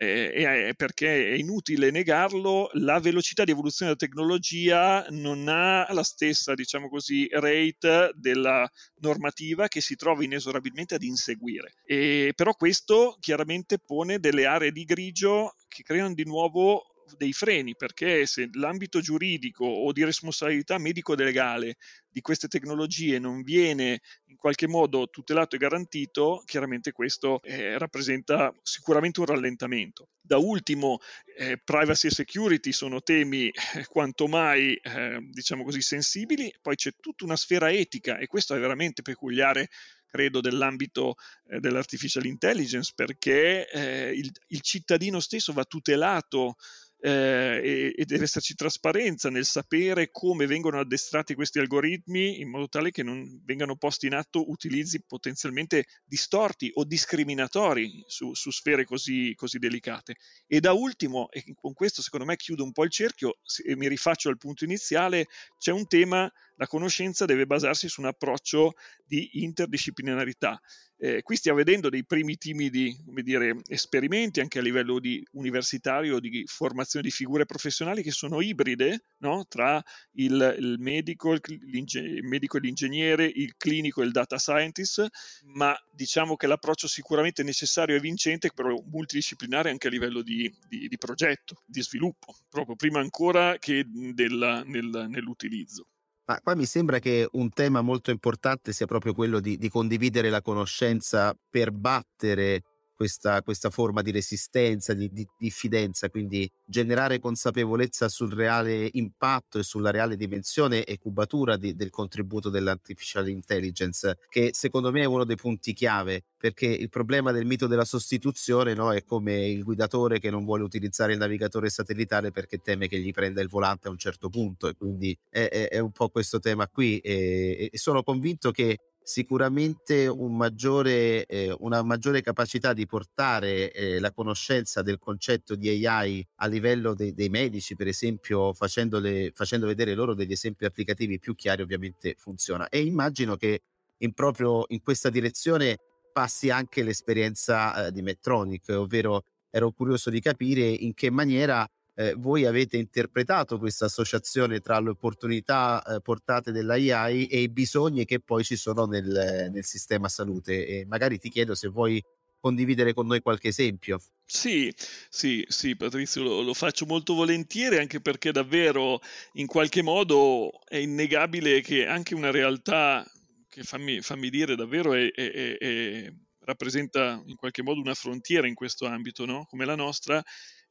eh, 0.00 0.74
perché 0.76 1.32
è 1.32 1.34
inutile 1.34 1.90
negarlo, 1.90 2.70
la 2.74 3.00
velocità 3.00 3.42
di 3.42 3.50
evoluzione 3.50 3.92
della 3.92 4.06
tecnologia 4.06 5.04
non 5.10 5.48
ha 5.48 5.92
la 5.92 6.04
stessa, 6.04 6.54
diciamo 6.54 6.88
così, 6.88 7.26
rate 7.32 8.12
della 8.14 8.70
normativa 9.00 9.66
che 9.66 9.80
si 9.80 9.96
trova 9.96 10.22
inesorabilmente 10.22 10.94
ad 10.94 11.02
inseguire. 11.02 11.74
E, 11.84 12.32
però 12.36 12.54
questo 12.54 13.16
chiaramente 13.18 13.78
pone 13.80 14.20
delle 14.20 14.46
aree 14.46 14.70
di 14.70 14.84
grigio 14.84 15.56
che 15.66 15.82
creano 15.82 16.14
di 16.14 16.24
nuovo 16.24 16.84
dei 17.16 17.32
freni, 17.32 17.76
perché 17.76 18.26
se 18.26 18.48
l'ambito 18.52 19.00
giuridico 19.00 19.64
o 19.64 19.92
di 19.92 20.04
responsabilità 20.04 20.78
medico-legale 20.78 21.76
di 22.08 22.20
queste 22.20 22.48
tecnologie 22.48 23.18
non 23.18 23.42
viene 23.42 24.00
in 24.26 24.36
qualche 24.36 24.66
modo 24.66 25.08
tutelato 25.08 25.56
e 25.56 25.58
garantito, 25.58 26.42
chiaramente 26.44 26.92
questo 26.92 27.40
eh, 27.42 27.78
rappresenta 27.78 28.52
sicuramente 28.62 29.20
un 29.20 29.26
rallentamento. 29.26 30.08
Da 30.20 30.36
ultimo, 30.36 30.98
eh, 31.36 31.58
privacy 31.62 32.08
e 32.08 32.10
security 32.10 32.72
sono 32.72 33.00
temi 33.02 33.48
eh, 33.48 33.86
quanto 33.86 34.26
mai, 34.26 34.74
eh, 34.74 35.18
diciamo 35.30 35.64
così, 35.64 35.80
sensibili, 35.80 36.52
poi 36.60 36.76
c'è 36.76 36.90
tutta 37.00 37.24
una 37.24 37.36
sfera 37.36 37.70
etica 37.70 38.18
e 38.18 38.26
questo 38.26 38.54
è 38.54 38.58
veramente 38.58 39.02
peculiare 39.02 39.68
credo, 40.08 40.40
dell'ambito 40.40 41.14
eh, 41.48 41.60
dell'artificial 41.60 42.24
intelligence, 42.24 42.92
perché 42.94 43.68
eh, 43.70 44.10
il, 44.10 44.30
il, 44.48 44.60
cittadino 44.62 45.20
stesso 45.20 45.52
va 45.52 45.64
tutelato 45.64 46.56
eh, 47.00 47.94
e, 47.96 48.04
deve 48.04 48.24
esserci 48.24 48.54
trasparenza 48.54 49.30
nel 49.30 49.44
sapere 49.44 50.10
come 50.10 50.46
vengono 50.46 50.80
addestrati 50.80 51.34
questi 51.34 51.58
algoritmi 51.58 52.40
in 52.40 52.50
modo 52.50 52.68
tale 52.68 52.90
che 52.90 53.02
non 53.02 53.40
vengano 53.44 53.76
posti 53.76 54.06
in 54.06 54.14
atto 54.14 54.50
utilizzi 54.50 55.02
potenzialmente 55.06 55.86
distorti 56.04 56.70
o 56.74 56.84
discriminatori 56.84 58.02
su, 58.06 58.34
su 58.34 58.50
sfere 58.50 58.84
così, 58.84 59.32
così, 59.36 59.58
delicate. 59.58 60.16
E 60.46 60.60
da 60.60 60.72
ultimo, 60.72 61.30
e 61.30 61.44
con 61.54 61.72
questo 61.72 62.02
secondo 62.02 62.26
me 62.26 62.36
chiudo 62.36 62.64
un 62.64 62.72
po' 62.72 62.84
il 62.84 62.90
cerchio 62.90 63.38
e 63.64 63.76
mi 63.76 63.88
rifaccio 63.88 64.28
al 64.28 64.38
punto 64.38 64.64
iniziale, 64.64 65.26
c'è 65.58 65.72
un 65.72 65.86
tema 65.86 66.30
la 66.58 66.66
conoscenza 66.66 67.24
deve 67.24 67.46
basarsi 67.46 67.88
su 67.88 68.00
un 68.00 68.08
approccio 68.08 68.74
di 69.04 69.42
interdisciplinarità. 69.42 70.60
Eh, 71.00 71.22
qui 71.22 71.36
stiamo 71.36 71.58
vedendo 71.58 71.88
dei 71.88 72.04
primi 72.04 72.36
timidi 72.36 72.92
dire, 73.22 73.60
esperimenti 73.68 74.40
anche 74.40 74.58
a 74.58 74.62
livello 74.62 74.98
di 74.98 75.24
universitario 75.32 76.18
di 76.18 76.42
formazione 76.46 77.06
di 77.06 77.12
figure 77.12 77.46
professionali 77.46 78.02
che 78.02 78.10
sono 78.10 78.40
ibride 78.40 79.04
no? 79.18 79.46
tra 79.48 79.80
il, 80.14 80.56
il, 80.58 80.74
medico, 80.80 81.34
il 81.34 82.20
medico 82.22 82.56
e 82.56 82.60
l'ingegnere, 82.60 83.30
il 83.32 83.56
clinico 83.56 84.02
e 84.02 84.06
il 84.06 84.10
data 84.10 84.38
scientist, 84.38 85.06
ma 85.44 85.72
diciamo 85.92 86.34
che 86.34 86.48
l'approccio 86.48 86.88
sicuramente 86.88 87.44
necessario 87.44 87.94
e 87.94 88.00
vincente, 88.00 88.50
però 88.52 88.74
multidisciplinare 88.90 89.70
anche 89.70 89.86
a 89.86 89.90
livello 89.90 90.22
di, 90.22 90.52
di, 90.68 90.88
di 90.88 90.98
progetto, 90.98 91.62
di 91.64 91.80
sviluppo, 91.80 92.34
proprio 92.48 92.74
prima 92.74 92.98
ancora 92.98 93.56
che 93.58 93.84
della, 93.86 94.64
nel, 94.64 95.06
nell'utilizzo. 95.08 95.86
Ma 96.28 96.40
qua 96.42 96.54
mi 96.54 96.66
sembra 96.66 96.98
che 96.98 97.26
un 97.32 97.48
tema 97.48 97.80
molto 97.80 98.10
importante 98.10 98.72
sia 98.72 98.84
proprio 98.84 99.14
quello 99.14 99.40
di, 99.40 99.56
di 99.56 99.70
condividere 99.70 100.28
la 100.28 100.42
conoscenza 100.42 101.34
per 101.48 101.72
battere 101.72 102.62
questa, 102.98 103.42
questa 103.42 103.70
forma 103.70 104.02
di 104.02 104.10
resistenza, 104.10 104.92
di, 104.92 105.08
di, 105.12 105.24
diffidenza, 105.38 106.10
quindi 106.10 106.50
generare 106.64 107.20
consapevolezza 107.20 108.08
sul 108.08 108.32
reale 108.32 108.88
impatto 108.94 109.60
e 109.60 109.62
sulla 109.62 109.92
reale 109.92 110.16
dimensione 110.16 110.82
e 110.82 110.98
cubatura 110.98 111.56
di, 111.56 111.76
del 111.76 111.90
contributo 111.90 112.50
dell'artificial 112.50 113.28
intelligence, 113.28 114.18
che 114.28 114.50
secondo 114.52 114.90
me 114.90 115.02
è 115.02 115.04
uno 115.04 115.22
dei 115.22 115.36
punti 115.36 115.74
chiave, 115.74 116.24
perché 116.36 116.66
il 116.66 116.88
problema 116.88 117.30
del 117.30 117.46
mito 117.46 117.68
della 117.68 117.84
sostituzione 117.84 118.74
no, 118.74 118.92
è 118.92 119.04
come 119.04 119.46
il 119.46 119.62
guidatore 119.62 120.18
che 120.18 120.30
non 120.30 120.44
vuole 120.44 120.64
utilizzare 120.64 121.12
il 121.12 121.18
navigatore 121.18 121.70
satellitare 121.70 122.32
perché 122.32 122.58
teme 122.58 122.88
che 122.88 122.98
gli 122.98 123.12
prenda 123.12 123.40
il 123.40 123.48
volante 123.48 123.86
a 123.86 123.92
un 123.92 123.98
certo 123.98 124.28
punto, 124.28 124.66
e 124.66 124.74
quindi 124.74 125.16
è, 125.30 125.48
è, 125.48 125.68
è 125.68 125.78
un 125.78 125.92
po' 125.92 126.08
questo 126.08 126.40
tema 126.40 126.66
qui. 126.66 126.98
E, 126.98 127.68
e 127.70 127.78
sono 127.78 128.02
convinto 128.02 128.50
che 128.50 128.76
sicuramente 129.08 130.06
un 130.06 130.36
maggiore, 130.36 131.24
eh, 131.24 131.56
una 131.60 131.82
maggiore 131.82 132.20
capacità 132.20 132.74
di 132.74 132.84
portare 132.84 133.72
eh, 133.72 133.98
la 134.00 134.12
conoscenza 134.12 134.82
del 134.82 134.98
concetto 134.98 135.54
di 135.54 135.86
AI 135.86 136.22
a 136.36 136.46
livello 136.46 136.92
de- 136.92 137.14
dei 137.14 137.30
medici, 137.30 137.74
per 137.74 137.86
esempio, 137.86 138.52
facendo 138.52 139.00
vedere 139.00 139.94
loro 139.94 140.12
degli 140.12 140.32
esempi 140.32 140.66
applicativi 140.66 141.18
più 141.18 141.34
chiari, 141.34 141.62
ovviamente 141.62 142.16
funziona. 142.18 142.68
E 142.68 142.82
immagino 142.82 143.36
che 143.36 143.62
in 143.96 144.12
proprio 144.12 144.66
in 144.68 144.82
questa 144.82 145.08
direzione 145.08 145.78
passi 146.12 146.50
anche 146.50 146.82
l'esperienza 146.82 147.86
eh, 147.86 147.92
di 147.92 148.02
Medtronic, 148.02 148.68
ovvero 148.76 149.24
ero 149.48 149.70
curioso 149.70 150.10
di 150.10 150.20
capire 150.20 150.66
in 150.66 150.92
che 150.92 151.08
maniera 151.08 151.66
eh, 151.98 152.14
voi 152.16 152.46
avete 152.46 152.76
interpretato 152.76 153.58
questa 153.58 153.86
associazione 153.86 154.60
tra 154.60 154.78
le 154.78 154.90
opportunità 154.90 155.82
eh, 155.82 156.00
portate 156.00 156.52
dall'AI 156.52 157.26
e 157.26 157.40
i 157.40 157.48
bisogni 157.48 158.04
che 158.04 158.20
poi 158.20 158.44
ci 158.44 158.54
sono 158.54 158.86
nel, 158.86 159.50
nel 159.52 159.64
sistema 159.64 160.08
salute. 160.08 160.64
E 160.64 160.86
magari 160.86 161.18
ti 161.18 161.28
chiedo 161.28 161.56
se 161.56 161.66
vuoi 161.66 162.00
condividere 162.38 162.94
con 162.94 163.08
noi 163.08 163.20
qualche 163.20 163.48
esempio. 163.48 164.00
Sì, 164.24 164.72
sì, 165.08 165.44
sì, 165.48 165.74
Patrizio, 165.74 166.22
lo, 166.22 166.42
lo, 166.42 166.54
faccio 166.54 166.86
molto 166.86 167.14
volentieri 167.14 167.78
anche 167.78 168.00
perché 168.00 168.30
davvero 168.30 169.00
in 169.32 169.46
qualche 169.46 169.82
modo 169.82 170.52
è 170.68 170.76
innegabile 170.76 171.60
che 171.62 171.84
anche 171.84 172.14
una 172.14 172.30
realtà 172.30 173.04
che 173.48 173.64
fammi, 173.64 174.02
fammi 174.02 174.30
dire 174.30 174.54
davvero 174.54 174.92
è, 174.92 175.10
è, 175.10 175.56
è, 175.58 176.12
rappresenta 176.44 177.20
in 177.26 177.34
qualche 177.34 177.62
modo 177.62 177.80
una 177.80 177.94
frontiera 177.94 178.46
in 178.46 178.54
questo 178.54 178.86
ambito, 178.86 179.24
no? 179.24 179.46
come 179.46 179.64
la 179.64 179.74
nostra, 179.74 180.22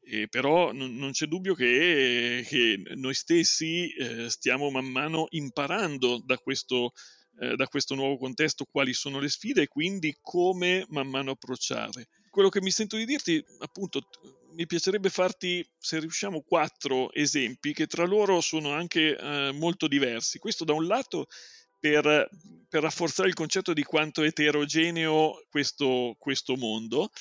eh, 0.09 0.27
però 0.29 0.71
non, 0.71 0.95
non, 0.95 1.11
c'è 1.11 1.25
dubbio 1.25 1.53
che, 1.53 2.45
che 2.47 2.81
noi 2.95 3.13
stessi 3.13 3.89
eh, 3.93 4.29
stiamo 4.29 4.69
man 4.69 4.85
mano 4.85 5.27
imparando 5.31 6.21
da 6.23 6.37
questo, 6.37 6.91
eh, 7.39 7.55
da 7.55 7.67
questo 7.67 7.95
nuovo 7.95 8.17
contesto 8.17 8.65
quali 8.65 8.93
sono 8.93 9.19
le 9.19 9.29
sfide 9.29 9.63
e 9.63 9.67
quindi 9.67 10.17
come 10.21 10.85
man 10.89 11.07
mano 11.07 11.31
approcciare. 11.31 12.07
Quello 12.29 12.49
che 12.49 12.61
mi 12.61 12.71
sento 12.71 12.97
di 12.97 13.05
dirti, 13.05 13.43
appunto, 13.59 14.07
mi 14.53 14.65
piacerebbe 14.65 15.09
farti, 15.09 15.67
se 15.77 15.99
riusciamo, 15.99 16.41
quattro 16.41 17.11
esempi 17.11 17.73
che 17.73 17.87
tra 17.87 18.05
loro 18.05 18.41
sono 18.41 18.71
anche 18.71 19.17
eh, 19.17 19.51
molto 19.53 19.87
diversi. 19.87 20.39
Questo 20.39 20.63
da 20.63 20.73
un 20.73 20.85
lato 20.85 21.27
per, 21.79 22.29
per, 22.67 22.81
rafforzare 22.81 23.27
il 23.27 23.35
concetto 23.35 23.73
di 23.73 23.83
quanto 23.83 24.23
eterogeneo 24.23 25.45
questo, 25.49 26.15
questo 26.17 26.55
mondo 26.55 27.11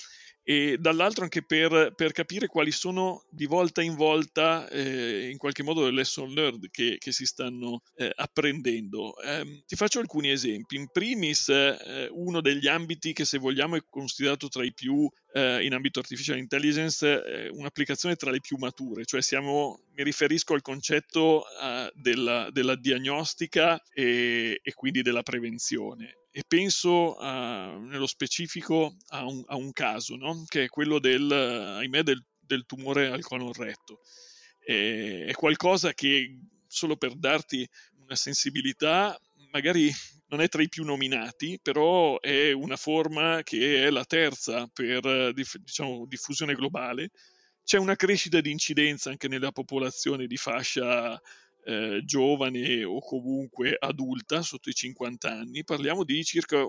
e 0.49 0.77
dall'altro 0.79 1.25
anche 1.25 1.43
per, 1.43 1.93
per, 1.97 2.13
capire 2.13 2.47
quali 2.47 2.71
sono 2.71 3.25
di 3.29 3.47
volta 3.47 3.83
in 3.83 3.97
volta 3.97 4.69
eh, 4.69 5.29
in 5.29 5.39
qualche 5.39 5.65
modo 5.65 5.85
le 5.85 5.91
lesson 5.91 6.33
learned 6.33 6.71
che, 6.71 6.99
che 7.01 7.11
si 7.11 7.27
stanno 7.27 7.83
eh, 7.97 8.13
apprendendo. 8.15 9.21
Eh, 9.21 9.65
ti 9.67 9.75
faccio 9.75 9.99
alcuni 9.99 10.31
esempi. 10.31 10.77
In 10.77 10.87
primis, 10.93 11.49
eh, 11.49 12.09
uno 12.13 12.41
degli 12.41 12.69
ambiti 12.69 13.13
che 13.13 13.25
se 13.25 13.39
vogliamo 13.39 13.75
è 13.75 13.83
considerato 13.91 14.47
tra 14.47 14.65
i 14.65 14.73
più 14.73 15.11
eh, 15.33 15.65
in 15.65 15.75
ambito 15.75 15.99
artificial 15.99 16.39
intelligence 16.39 17.25
eh, 17.25 17.49
un'applicazione 17.49 18.15
tra 18.15 18.31
le 18.31 18.39
più 18.39 18.57
mature, 18.57 19.05
cioè 19.05 19.23
siamo, 19.23 19.81
mi 19.97 20.05
riferisco 20.05 20.55
al 20.55 20.63
concetto 20.63 21.43
della, 21.95 22.51
della, 22.53 22.77
diagnostica 22.77 23.83
e, 23.93 24.61
e, 24.63 24.75
quindi 24.75 25.03
della 25.03 25.23
prevenzione. 25.25 26.26
E 26.37 26.45
penso 26.47 27.17
uh, 27.17 27.81
nello 27.81 28.07
specifico 28.07 28.95
a 29.07 29.25
un, 29.25 29.43
a 29.47 29.57
un 29.57 29.73
caso, 29.73 30.17
no? 30.17 30.45
che 30.47 30.65
è 30.65 30.69
quello 30.69 30.99
del, 30.99 31.33
ahimè, 31.33 32.03
del, 32.03 32.23
del 32.39 32.67
tumore 32.67 33.09
al 33.09 33.23
colon 33.23 33.55
retto. 33.55 34.01
E, 34.63 35.25
è 35.25 35.33
qualcosa 35.33 35.95
che, 35.95 36.39
solo 36.67 36.99
per 36.99 37.15
darti 37.15 37.67
una 38.03 38.17
sensibilità, 38.17 39.19
magari 39.51 39.91
non 40.27 40.43
è 40.43 40.49
tra 40.49 40.61
i 40.61 40.69
più 40.69 40.85
nominati, 40.85 41.59
però 41.63 42.21
è 42.21 42.53
una 42.53 42.77
forma 42.77 43.41
che 43.43 43.87
è 43.87 43.89
la 43.89 44.05
terza 44.05 44.69
per 44.71 45.33
diciamo, 45.33 46.05
diffusione 46.07 46.53
globale. 46.53 47.13
C'è 47.65 47.79
una 47.79 47.97
crescita 47.97 48.43
di 48.43 48.51
incidenza 48.51 49.09
anche 49.09 49.29
nella 49.29 49.53
popolazione 49.53 50.27
di 50.27 50.37
fascia 50.37 51.19
eh, 51.67 52.03
giovane 52.05 52.85
o 52.85 53.01
comunque 53.01 53.77
adulta 53.77 54.41
sotto 54.43 54.69
i 54.69 54.75
50 54.75 55.29
anni. 55.29 55.65
Parliamo 55.65 56.05
di 56.05 56.23
circa 56.23 56.65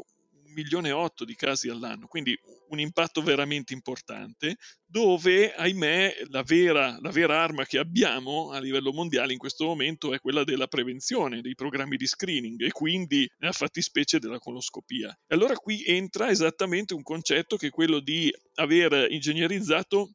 milione 0.58 0.90
e 0.90 0.94
otto 0.94 1.24
di 1.24 1.36
casi 1.36 1.70
all'anno, 1.70 2.08
quindi 2.08 2.36
un 2.70 2.80
impatto 2.80 3.22
veramente 3.22 3.74
importante, 3.74 4.58
dove, 4.86 5.54
ahimè, 5.54 6.16
la 6.30 6.42
vera, 6.42 6.98
la 7.00 7.12
vera 7.12 7.40
arma 7.40 7.64
che 7.66 7.78
abbiamo 7.78 8.50
a 8.50 8.60
livello 8.60 8.92
mondiale 8.92 9.34
in 9.34 9.38
questo 9.38 9.66
momento 9.66 10.14
è 10.14 10.20
quella 10.20 10.44
della 10.44 10.66
prevenzione, 10.66 11.42
dei 11.42 11.54
programmi 11.54 11.96
di 11.96 12.08
screening 12.08 12.62
e 12.64 12.72
quindi 12.72 13.30
nella 13.38 13.54
fattispecie 13.54 14.18
della 14.18 14.40
coloscopia. 14.40 15.10
E 15.28 15.36
allora 15.36 15.56
qui 15.56 15.84
entra 15.86 16.30
esattamente 16.30 16.96
un 16.96 17.04
concetto 17.04 17.56
che 17.56 17.68
è 17.68 17.72
quello 17.72 18.00
di 18.00 18.34
aver 18.56 19.12
ingegnerizzato 19.12 20.14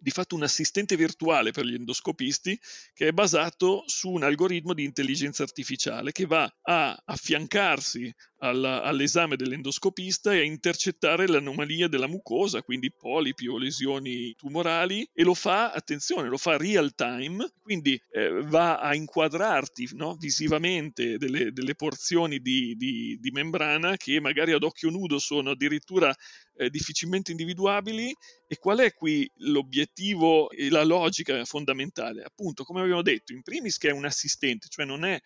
di 0.00 0.10
fatto 0.10 0.34
un 0.34 0.42
assistente 0.42 0.96
virtuale 0.96 1.50
per 1.50 1.64
gli 1.64 1.74
endoscopisti 1.74 2.58
che 2.94 3.08
è 3.08 3.12
basato 3.12 3.84
su 3.86 4.10
un 4.10 4.22
algoritmo 4.22 4.72
di 4.72 4.84
intelligenza 4.84 5.42
artificiale 5.42 6.12
che 6.12 6.26
va 6.26 6.50
a 6.62 7.00
affiancarsi 7.04 8.12
alla, 8.40 8.82
all'esame 8.82 9.36
dell'endoscopista 9.36 10.32
e 10.32 10.40
a 10.40 10.44
intercettare 10.44 11.26
l'anomalia 11.26 11.88
della 11.88 12.06
mucosa, 12.06 12.62
quindi 12.62 12.92
polipi 12.92 13.46
o 13.46 13.58
lesioni 13.58 14.34
tumorali, 14.34 15.08
e 15.12 15.22
lo 15.22 15.34
fa, 15.34 15.72
attenzione, 15.72 16.28
lo 16.28 16.36
fa 16.36 16.56
real 16.56 16.94
time, 16.94 17.52
quindi 17.62 18.00
eh, 18.10 18.42
va 18.44 18.78
a 18.78 18.94
inquadrarti 18.94 19.90
no, 19.92 20.14
visivamente 20.14 21.18
delle, 21.18 21.52
delle 21.52 21.74
porzioni 21.74 22.40
di, 22.40 22.74
di, 22.76 23.18
di, 23.20 23.30
membrana 23.30 23.96
che 23.96 24.20
magari 24.20 24.52
ad 24.52 24.62
occhio 24.62 24.90
nudo 24.90 25.18
sono 25.18 25.50
addirittura 25.50 26.14
eh, 26.60 26.68
difficilmente 26.68 27.30
individuabili. 27.30 28.14
E 28.46 28.56
qual 28.58 28.78
è 28.78 28.92
qui 28.92 29.30
l'obiettivo 29.38 30.50
e 30.50 30.68
la 30.68 30.84
logica 30.84 31.44
fondamentale? 31.44 32.22
Appunto, 32.22 32.64
come 32.64 32.82
abbiamo 32.82 33.02
detto, 33.02 33.32
in 33.32 33.42
primis 33.42 33.78
che 33.78 33.88
è 33.88 33.92
un 33.92 34.04
assistente, 34.04 34.68
cioè 34.68 34.84
non 34.84 35.04
è 35.04 35.18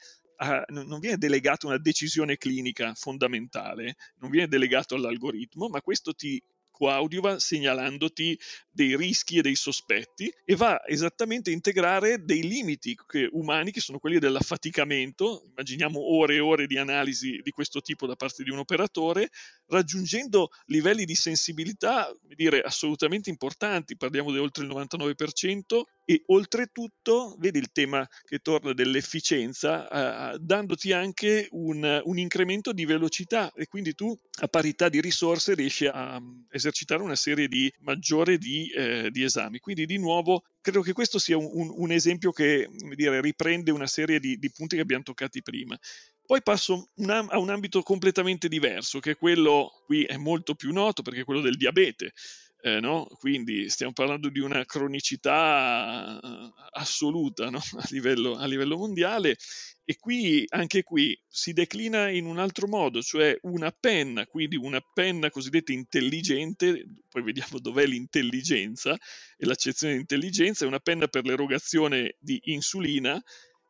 non 0.67 0.99
viene 0.99 1.17
delegato 1.17 1.69
una 1.69 1.79
decisione 1.79 2.37
clinica 2.37 2.93
fondamentale, 2.95 3.95
non 4.19 4.31
viene 4.31 4.49
delegato 4.49 4.97
all'algoritmo, 4.97 5.69
ma 5.69 5.81
questo 5.81 6.13
ti 6.13 6.43
coadiuva 6.75 7.39
segnalandoti 7.39 8.37
dei 8.69 8.97
rischi 8.97 9.39
e 9.39 9.43
dei 9.43 9.55
sospetti 9.55 10.33
e 10.45 10.57
va 10.57 10.85
esattamente 10.85 11.51
a 11.51 11.53
integrare 11.53 12.25
dei 12.25 12.43
limiti 12.43 12.99
che, 13.07 13.29
umani 13.31 13.71
che 13.71 13.81
sono 13.81 14.01
quelli 14.01 14.19
dell'affaticamento, 14.19 15.45
immaginiamo 15.51 16.01
ore 16.01 16.35
e 16.35 16.41
ore 16.41 16.67
di 16.67 16.77
analisi 16.77 17.41
di 17.43 17.51
questo 17.53 17.81
tipo 17.81 18.09
da 18.09 18.17
parte 18.17 18.43
di 18.43 18.51
un 18.51 18.59
operatore, 18.59 19.31
raggiungendo 19.67 20.51
livelli 20.67 21.05
di 21.05 21.15
sensibilità 21.15 22.13
dire, 22.35 22.61
assolutamente 22.61 23.31
importanti, 23.31 23.97
parliamo 23.97 24.33
di 24.33 24.39
oltre 24.39 24.65
il 24.65 24.71
99%, 24.71 25.83
e 26.05 26.23
oltretutto, 26.27 27.35
vedi 27.39 27.59
il 27.59 27.73
tema 27.73 28.07
che 28.25 28.39
torna 28.39 28.73
dell'efficienza, 28.73 30.33
eh, 30.35 30.39
dandoti 30.39 30.93
anche 30.93 31.49
un, 31.53 32.03
un, 32.05 32.19
incremento 32.19 32.73
di 32.73 32.85
velocità 32.85 33.51
e 33.53 33.67
quindi 33.67 33.95
tu 33.95 34.15
a 34.41 34.49
parità 34.49 34.89
di 34.89 35.01
risorse 35.01 35.55
riesci 35.55 35.87
a 35.87 36.21
esercitare 36.51 37.03
una 37.03 37.17
serie 37.17 37.49
di 37.49 37.73
maggiore 37.81 38.37
di, 38.37 38.71
eh, 38.71 39.11
di 39.11 39.23
esami. 39.23 39.59
Quindi 39.59 39.87
di 39.87 39.99
nuovo 39.99 40.43
credo 40.61 40.83
che 40.83 40.93
questo 40.93 41.19
sia 41.19 41.39
un, 41.39 41.73
un, 41.75 41.91
esempio 41.91 42.33
che 42.33 42.69
dire, 42.95 43.21
riprende 43.21 43.71
una 43.71 43.87
serie 43.87 44.21
di, 44.21 44.37
di 44.37 44.51
punti 44.51 44.77
che 44.77 44.83
abbiamo 44.83 45.03
toccati 45.03 45.43
prima. 45.43 45.79
Poi 46.27 46.43
passo 46.43 46.89
un, 46.95 47.11
a 47.11 47.39
un 47.39 47.51
ambito 47.51 47.83
completamente 47.83 48.49
diverso, 48.49 48.99
che 48.99 49.13
è 49.13 49.17
quello, 49.17 49.71
qui 49.85 50.05
è 50.05 50.17
molto 50.17 50.55
più 50.55 50.73
noto 50.73 51.03
perché 51.03 51.21
è 51.21 51.25
quello 51.25 51.43
del 51.43 51.57
diabete. 51.57 52.13
Eh, 52.67 52.81
no? 52.81 53.07
Quindi 53.19 53.69
stiamo 53.69 53.93
parlando 53.93 54.31
di 54.31 54.41
una 54.41 54.65
cronicità 54.65 56.19
eh, 56.19 56.53
assoluta 56.71 57.51
no? 57.51 57.59
a, 57.77 57.87
livello, 57.91 58.37
a, 58.37 58.47
livello, 58.47 58.79
mondiale 58.79 59.37
e 59.85 59.99
qui, 59.99 60.47
anche 60.49 60.83
qui, 60.83 61.15
si 61.29 61.53
declina 61.53 62.09
in 62.09 62.25
un 62.25 62.39
altro 62.39 62.67
modo, 62.67 63.03
cioè 63.03 63.37
una 63.43 63.71
penna, 63.71 64.27
quindi 64.27 64.57
una 64.57 64.81
penna 64.81 65.29
cosiddetta 65.29 65.73
intelligente, 65.73 66.87
poi 67.11 67.23
vediamo 67.23 67.59
dov'è 67.59 67.85
l'intelligenza 67.85 68.97
e 69.37 69.45
l'accezione 69.45 69.93
di 69.93 70.01
intelligenza, 70.01 70.65
è 70.65 70.67
una 70.67 70.81
penna 70.81 71.07
per 71.07 71.27
l'erogazione 71.27 72.17
di 72.19 72.41
insulina 72.45 73.23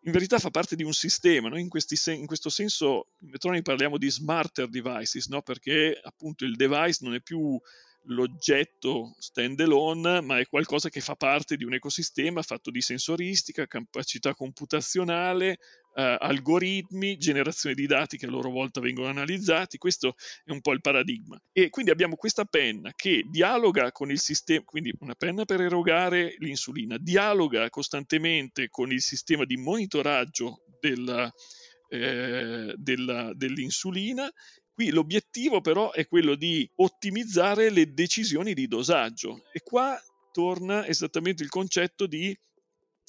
in 0.06 0.12
verità 0.12 0.38
fa 0.38 0.50
parte 0.50 0.76
di 0.76 0.84
un 0.84 0.92
sistema. 0.92 1.48
Noi 1.48 1.62
in, 1.62 1.68
sen- 1.72 2.20
in 2.20 2.26
questo 2.26 2.48
senso 2.48 3.08
in 3.22 3.30
Metronic 3.30 3.62
parliamo 3.62 3.98
di 3.98 4.08
smarter 4.08 4.68
devices, 4.68 5.26
no? 5.26 5.42
perché 5.42 5.98
appunto 6.00 6.44
il 6.44 6.54
device 6.54 6.98
non 7.00 7.14
è 7.14 7.20
più 7.20 7.58
l'oggetto 8.06 9.14
stand 9.18 9.60
alone, 9.60 10.20
ma 10.20 10.38
è 10.38 10.46
qualcosa 10.46 10.88
che 10.88 11.00
fa 11.00 11.14
parte 11.14 11.56
di 11.56 11.64
un 11.64 11.74
ecosistema 11.74 12.42
fatto 12.42 12.70
di 12.70 12.80
sensoristica, 12.80 13.66
capacità 13.66 14.34
computazionale, 14.34 15.58
eh, 15.94 16.16
algoritmi, 16.18 17.16
generazione 17.16 17.74
di 17.74 17.86
dati 17.86 18.16
che 18.16 18.26
a 18.26 18.30
loro 18.30 18.50
volta 18.50 18.80
vengono 18.80 19.08
analizzati. 19.08 19.78
Questo 19.78 20.16
è 20.44 20.50
un 20.50 20.60
po' 20.60 20.72
il 20.72 20.80
paradigma. 20.80 21.40
E 21.52 21.70
quindi 21.70 21.90
abbiamo 21.90 22.16
questa 22.16 22.44
penna 22.44 22.92
che 22.94 23.24
dialoga 23.30 23.92
con 23.92 24.10
il 24.10 24.18
sistema, 24.18 24.64
quindi 24.64 24.92
una 25.00 25.14
penna 25.14 25.44
per 25.44 25.60
erogare 25.60 26.34
l'insulina, 26.38 26.96
dialoga 26.98 27.70
costantemente 27.70 28.68
con 28.68 28.92
il 28.92 29.00
sistema 29.00 29.44
di 29.44 29.56
monitoraggio 29.56 30.64
della, 30.80 31.32
eh, 31.88 32.74
della, 32.76 33.32
dell'insulina 33.34 34.30
Qui 34.74 34.90
l'obiettivo 34.90 35.60
però 35.60 35.92
è 35.92 36.08
quello 36.08 36.34
di 36.34 36.68
ottimizzare 36.76 37.70
le 37.70 37.92
decisioni 37.92 38.54
di 38.54 38.66
dosaggio. 38.66 39.44
E 39.52 39.60
qua 39.62 39.96
torna 40.32 40.84
esattamente 40.86 41.44
il 41.44 41.48
concetto 41.48 42.06
di 42.06 42.36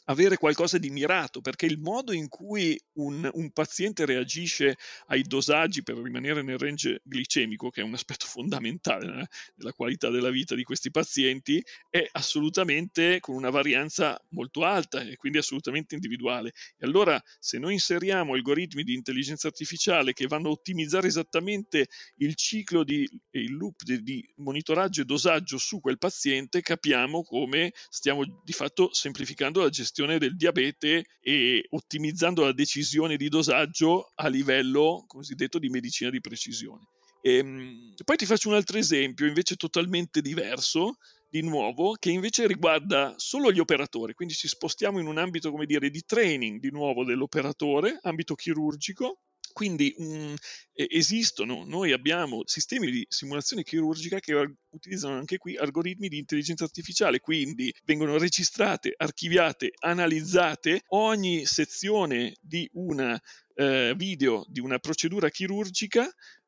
avere 0.05 0.38
qualcosa 0.38 0.77
di 0.77 0.89
mirato, 0.89 1.41
perché 1.41 1.65
il 1.65 1.79
modo 1.79 2.12
in 2.12 2.27
cui 2.27 2.79
un, 2.93 3.29
un, 3.33 3.51
paziente 3.51 4.05
reagisce 4.05 4.77
ai 5.07 5.24
dosaggi 5.24 5.83
per 5.83 5.97
rimanere 5.97 6.41
nel 6.41 6.57
range 6.57 7.01
glicemico, 7.03 7.69
che 7.69 7.81
è 7.81 7.83
un 7.83 7.93
aspetto 7.93 8.25
fondamentale 8.25 9.21
eh, 9.21 9.27
della 9.55 9.73
qualità 9.73 10.10
della 10.10 10.30
vita 10.30 10.56
di 10.56 10.63
questi 10.63 10.91
pazienti, 10.91 11.63
è 11.89 12.08
assolutamente 12.12 13.19
con 13.19 13.36
una 13.36 13.49
varianza 13.49 14.19
molto 14.30 14.63
alta 14.63 15.01
e 15.01 15.15
quindi 15.15 15.39
assolutamente 15.39 15.95
individuale. 15.95 16.53
E 16.77 16.86
allora 16.86 17.21
se 17.39 17.58
noi 17.58 17.73
inseriamo 17.73 18.34
algoritmi 18.34 18.84
di 18.84 18.93
intelligenza 18.93 19.47
artificiale 19.47 20.13
che 20.13 20.27
vanno 20.27 20.49
a 20.49 20.51
ottimizzare 20.51 21.08
esattamente 21.08 21.88
il 22.17 22.36
ciclo 22.36 22.84
di 22.84 23.08
il 23.32 23.56
loop 23.56 23.84
di, 23.84 24.01
di 24.01 24.34
monitoraggio 24.38 25.01
e 25.01 25.06
dosaggio 25.06 25.58
su 25.58 25.80
quel 25.80 25.97
paziente, 25.97 26.62
capiamo 26.62 27.23
come 27.23 27.73
stiamo 27.89 28.23
di 28.43 28.53
fatto 28.53 28.93
semplificando 28.93 29.62
la 29.62 29.69
gestione 29.69 29.94
gestione 29.95 30.17
del 30.17 30.36
diabete 30.36 31.05
e 31.21 31.65
ottimizzando 31.69 32.43
la 32.43 32.51
decisione 32.51 33.15
di 33.15 33.29
dosaggio 33.29 34.12
a 34.15 34.27
livello 34.27 35.05
cosiddetto 35.08 35.58
di 35.58 35.69
medicina 35.69 36.10
di 36.10 36.19
precisione. 36.19 36.89
E, 37.21 37.38
ehm, 37.38 37.93
poi 38.03 38.17
ti 38.17 38.25
faccio 38.25 38.49
un 38.49 38.55
altro 38.55 38.77
esempio 38.77 39.25
invece 39.25 39.55
totalmente 39.55 40.19
diverso, 40.21 40.97
di 41.29 41.41
nuovo, 41.41 41.93
che 41.93 42.12
invece 42.12 42.47
riguarda 42.47 43.13
solo 43.17 43.51
gli 43.51 43.60
operatori, 43.60 44.13
quindi 44.13 44.34
ci 44.34 44.47
spostiamo 44.47 44.99
in 44.99 45.08
un 45.08 45.17
ambito, 45.17 45.51
come 45.51 45.65
dire, 45.65 45.89
di 45.89 46.03
training 46.05 46.60
di 46.60 46.71
nuovo 46.71 47.03
dell'operatore, 47.03 47.99
ambito 48.03 48.36
chirurgico, 48.36 49.19
quindi 49.56 49.96
um, 50.00 50.36
esistono, 50.74 51.63
noi 51.63 51.94
abbiamo 51.94 52.41
sistemi 52.44 52.91
di 52.91 53.06
simulazione 53.08 53.63
chirurgica 53.63 54.20
che 54.20 54.34
utilizzano 54.70 55.15
anche 55.15 55.38
qui 55.38 55.56
algoritmi 55.56 56.10
di 56.10 56.18
intelligenza 56.18 56.65
artificiale, 56.65 57.22
quindi 57.22 57.74
vengono 57.86 58.18
registrate, 58.18 58.94
archiviate, 58.98 59.72
analizzate 59.80 60.82
ogni 60.88 61.46
sezione 61.46 62.36
di 62.41 62.70
un 62.74 63.18
eh, 63.56 63.94
video 63.96 64.46
di 64.50 64.60
una 64.60 64.78
procedura 64.78 65.30
chirurgica 65.30 66.06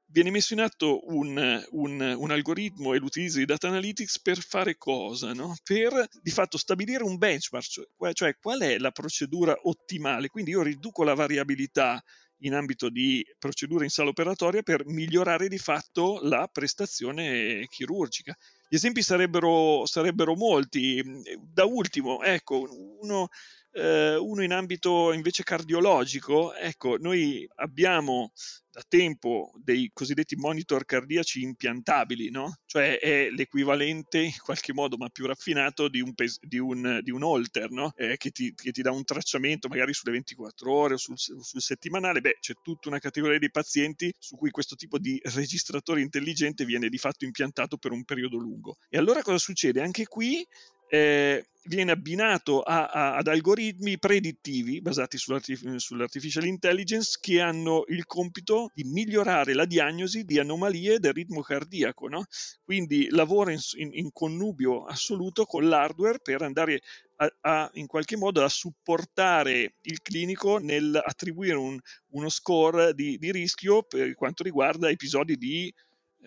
viene 0.10 0.30
messo 0.30 0.54
in 0.54 0.62
atto 0.62 1.00
un, 1.08 1.64
un, 1.72 2.16
un, 2.18 2.32
algoritmo 2.32 2.94
e 2.94 2.98
l'utilizzo 2.98 3.40
di 3.40 3.46
data 3.46 3.68
analytics 3.68 4.22
per 4.22 4.40
fare 4.40 4.78
cosa? 4.78 5.34
No? 5.34 5.56
Per 5.64 6.08
di 6.22 6.32
fatto 6.32 6.58
stabilire 6.58 7.04
un 7.04 7.18
benchmark, 7.18 7.66
cioè, 7.66 8.14
cioè 8.14 8.36
qual 8.38 8.62
è 8.62 8.78
la 8.78 8.92
procedura 8.92 9.58
ottimale. 9.64 10.30
Quindi 10.30 10.52
io 10.52 10.62
riduco 10.62 11.04
la 11.04 11.14
variabilità 11.14 12.02
in 12.40 12.54
ambito 12.54 12.90
di 12.90 13.26
procedure 13.40 13.84
in 13.84 13.90
sala 13.90 14.10
operatoria 14.10 14.62
per 14.62 14.86
migliorare 14.86 15.48
di 15.48 15.58
fatto 15.58 16.20
la 16.22 16.48
prestazione 16.52 17.66
chirurgica. 17.68 18.36
Gli 18.70 18.76
esempi 18.76 19.02
sarebbero, 19.02 19.86
sarebbero 19.86 20.36
molti. 20.36 21.02
Da 21.42 21.66
ultimo, 21.66 22.22
ecco, 22.22 22.68
uno 23.02 23.30
eh, 23.78 24.16
uno 24.16 24.44
in 24.44 24.52
ambito 24.52 25.14
invece 25.14 25.44
cardiologico, 25.44 26.54
ecco, 26.56 26.98
noi 26.98 27.48
abbiamo 27.56 28.32
da 28.78 28.84
tempo 28.88 29.52
dei 29.56 29.90
cosiddetti 29.92 30.36
monitor 30.36 30.86
cardiaci 30.86 31.42
impiantabili, 31.42 32.30
no? 32.30 32.60
cioè 32.68 33.00
è 33.00 33.30
l'equivalente 33.32 34.20
in 34.20 34.38
qualche 34.40 34.72
modo, 34.72 34.98
ma 34.98 35.10
più 35.10 35.26
raffinato, 35.26 35.88
di 35.88 36.00
un, 36.00 36.14
pes- 36.14 36.40
di 36.42 36.60
un, 36.60 37.00
di 37.02 37.10
un 37.10 37.24
holter 37.24 37.72
no? 37.72 37.92
eh, 37.96 38.18
che, 38.18 38.30
ti, 38.30 38.54
che, 38.54 38.72
ti, 38.72 38.84
dà 38.84 38.92
un 38.92 39.04
tracciamento 39.04 39.68
magari 39.68 39.94
sulle 39.94 40.12
24 40.12 40.72
ore 40.72 40.94
o 40.94 40.98
sul, 40.98 41.18
sul 41.18 41.62
settimanale. 41.62 42.22
Beh, 42.22 42.38
c'è 42.40 42.54
tutta 42.62 42.90
una 42.90 43.00
categoria 43.00 43.40
di 43.40 43.50
pazienti 43.50 44.14
su 44.20 44.36
cui 44.36 44.52
questo 44.52 44.76
tipo 44.76 45.00
di 45.00 45.20
registratore 45.24 46.02
intelligente 46.02 46.64
viene 46.64 46.88
di 46.88 47.00
fatto 47.00 47.26
impiantato 47.26 47.78
per 47.78 47.92
un 47.92 48.04
periodo 48.04 48.38
lungo. 48.38 48.78
E 48.90 49.00
allora 49.00 49.24
cosa 49.24 49.40
succede? 49.40 49.82
Anche 49.82 50.06
qui 50.06 50.46
eh, 50.90 51.46
viene 51.68 51.92
abbinato 51.92 52.62
a, 52.62 52.86
a, 52.88 53.16
ad 53.18 53.28
algoritmi 53.28 54.00
predittivi 54.00 54.82
basati 54.82 55.18
sull'artif- 55.18 55.76
sull'artificial 55.76 56.46
intelligence 56.46 57.18
che 57.22 57.42
hanno 57.42 57.84
il 57.88 58.06
compito 58.06 58.72
di 58.74 58.84
migliorare 58.84 59.54
la 59.54 59.66
diagnosi 59.66 60.24
di 60.24 60.40
anomalie 60.40 61.00
del 61.00 61.14
ritmo 61.14 61.42
cardiaco. 61.42 62.08
No? 62.08 62.26
Quindi 62.64 63.08
lavora 63.10 63.52
in, 63.52 63.60
in, 63.76 63.90
in, 63.94 64.12
connubio 64.12 64.86
assoluto 64.86 65.46
con 65.46 65.68
l'hardware 65.68 66.20
per 66.20 66.42
andare 66.42 66.82
a, 67.18 67.36
a, 67.42 67.70
in 67.74 67.88
qualche 67.88 68.18
modo 68.18 68.44
a 68.44 68.50
supportare 68.50 69.76
il 69.82 70.02
clinico 70.02 70.58
nel 70.58 71.00
attribuire 71.04 71.56
un, 71.56 71.78
uno 72.12 72.30
score 72.30 72.94
di, 72.94 73.18
di, 73.18 73.32
rischio 73.32 73.84
per 73.84 74.14
quanto 74.16 74.44
riguarda 74.44 74.90
episodi 74.90 75.36
di 75.36 75.74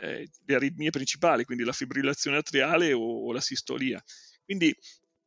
eh, 0.03 0.29
le 0.45 0.55
aritmie 0.55 0.91
principali, 0.91 1.45
quindi 1.45 1.65
la 1.65 1.73
fibrillazione 1.73 2.37
atriale 2.37 2.93
o, 2.93 3.27
o 3.27 3.33
la 3.33 3.41
sistolia. 3.41 4.03
Quindi 4.51 4.77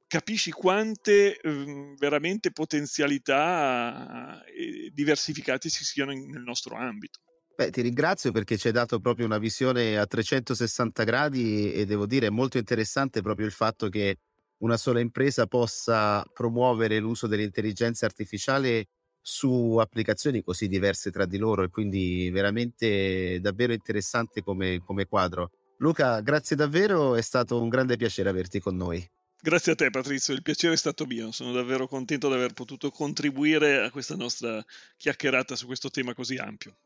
capisci 0.05 0.51
quante 0.51 1.39
eh, 1.39 1.95
veramente 1.97 2.51
potenzialità 2.51 4.43
eh, 4.43 4.91
diversificate 4.91 5.69
ci 5.69 5.85
siano 5.85 6.11
nel 6.11 6.41
nostro 6.41 6.75
ambito. 6.75 7.21
Beh, 7.55 7.69
ti 7.69 7.79
ringrazio 7.79 8.33
perché 8.33 8.57
ci 8.57 8.67
hai 8.67 8.73
dato 8.73 8.99
proprio 8.99 9.25
una 9.25 9.37
visione 9.37 9.97
a 9.97 10.05
360 10.05 11.05
gradi 11.05 11.71
e 11.71 11.85
devo 11.85 12.05
dire 12.05 12.29
molto 12.29 12.57
interessante 12.57 13.21
proprio 13.21 13.45
il 13.45 13.53
fatto 13.53 13.87
che 13.87 14.17
una 14.57 14.75
sola 14.75 14.99
impresa 14.99 15.47
possa 15.47 16.21
promuovere 16.33 16.99
l'uso 16.99 17.25
dell'intelligenza 17.25 18.05
artificiale 18.05 18.87
su 19.21 19.77
applicazioni 19.77 20.43
così 20.43 20.67
diverse 20.67 21.11
tra 21.11 21.25
di 21.25 21.37
loro 21.37 21.63
e 21.63 21.69
quindi 21.69 22.29
veramente 22.29 23.39
davvero 23.39 23.71
interessante 23.71 24.43
come, 24.43 24.81
come 24.83 25.05
quadro. 25.05 25.49
Luca, 25.83 26.21
grazie 26.21 26.55
davvero, 26.55 27.13
è 27.15 27.21
stato 27.21 27.61
un 27.61 27.67
grande 27.67 27.97
piacere 27.97 28.29
averti 28.29 28.61
con 28.61 28.77
noi. 28.77 29.05
Grazie 29.41 29.73
a 29.73 29.75
te 29.75 29.89
Patrizio, 29.89 30.33
il 30.33 30.41
piacere 30.41 30.75
è 30.75 30.77
stato 30.77 31.05
mio, 31.05 31.33
sono 31.33 31.51
davvero 31.51 31.89
contento 31.89 32.29
di 32.29 32.35
aver 32.35 32.53
potuto 32.53 32.89
contribuire 32.89 33.83
a 33.83 33.91
questa 33.91 34.15
nostra 34.15 34.63
chiacchierata 34.95 35.57
su 35.57 35.65
questo 35.65 35.89
tema 35.89 36.13
così 36.13 36.37
ampio. 36.37 36.77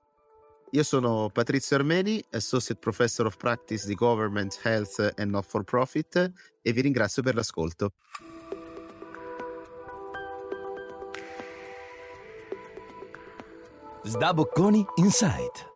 Io 0.71 0.81
sono 0.81 1.29
Patrizio 1.31 1.75
Armeni, 1.75 2.23
Associate 2.31 2.79
Professor 2.79 3.27
of 3.27 3.37
Practice 3.37 3.85
di 3.85 3.93
Government, 3.93 4.59
Health 4.63 5.13
and 5.15 5.29
Not 5.29 5.45
for 5.45 5.63
Profit 5.63 6.31
e 6.63 6.73
vi 6.73 6.81
ringrazio 6.81 7.21
per 7.21 7.35
l'ascolto. 7.35 7.93
Sdabocconi 14.03 14.83
Insight 14.95 15.75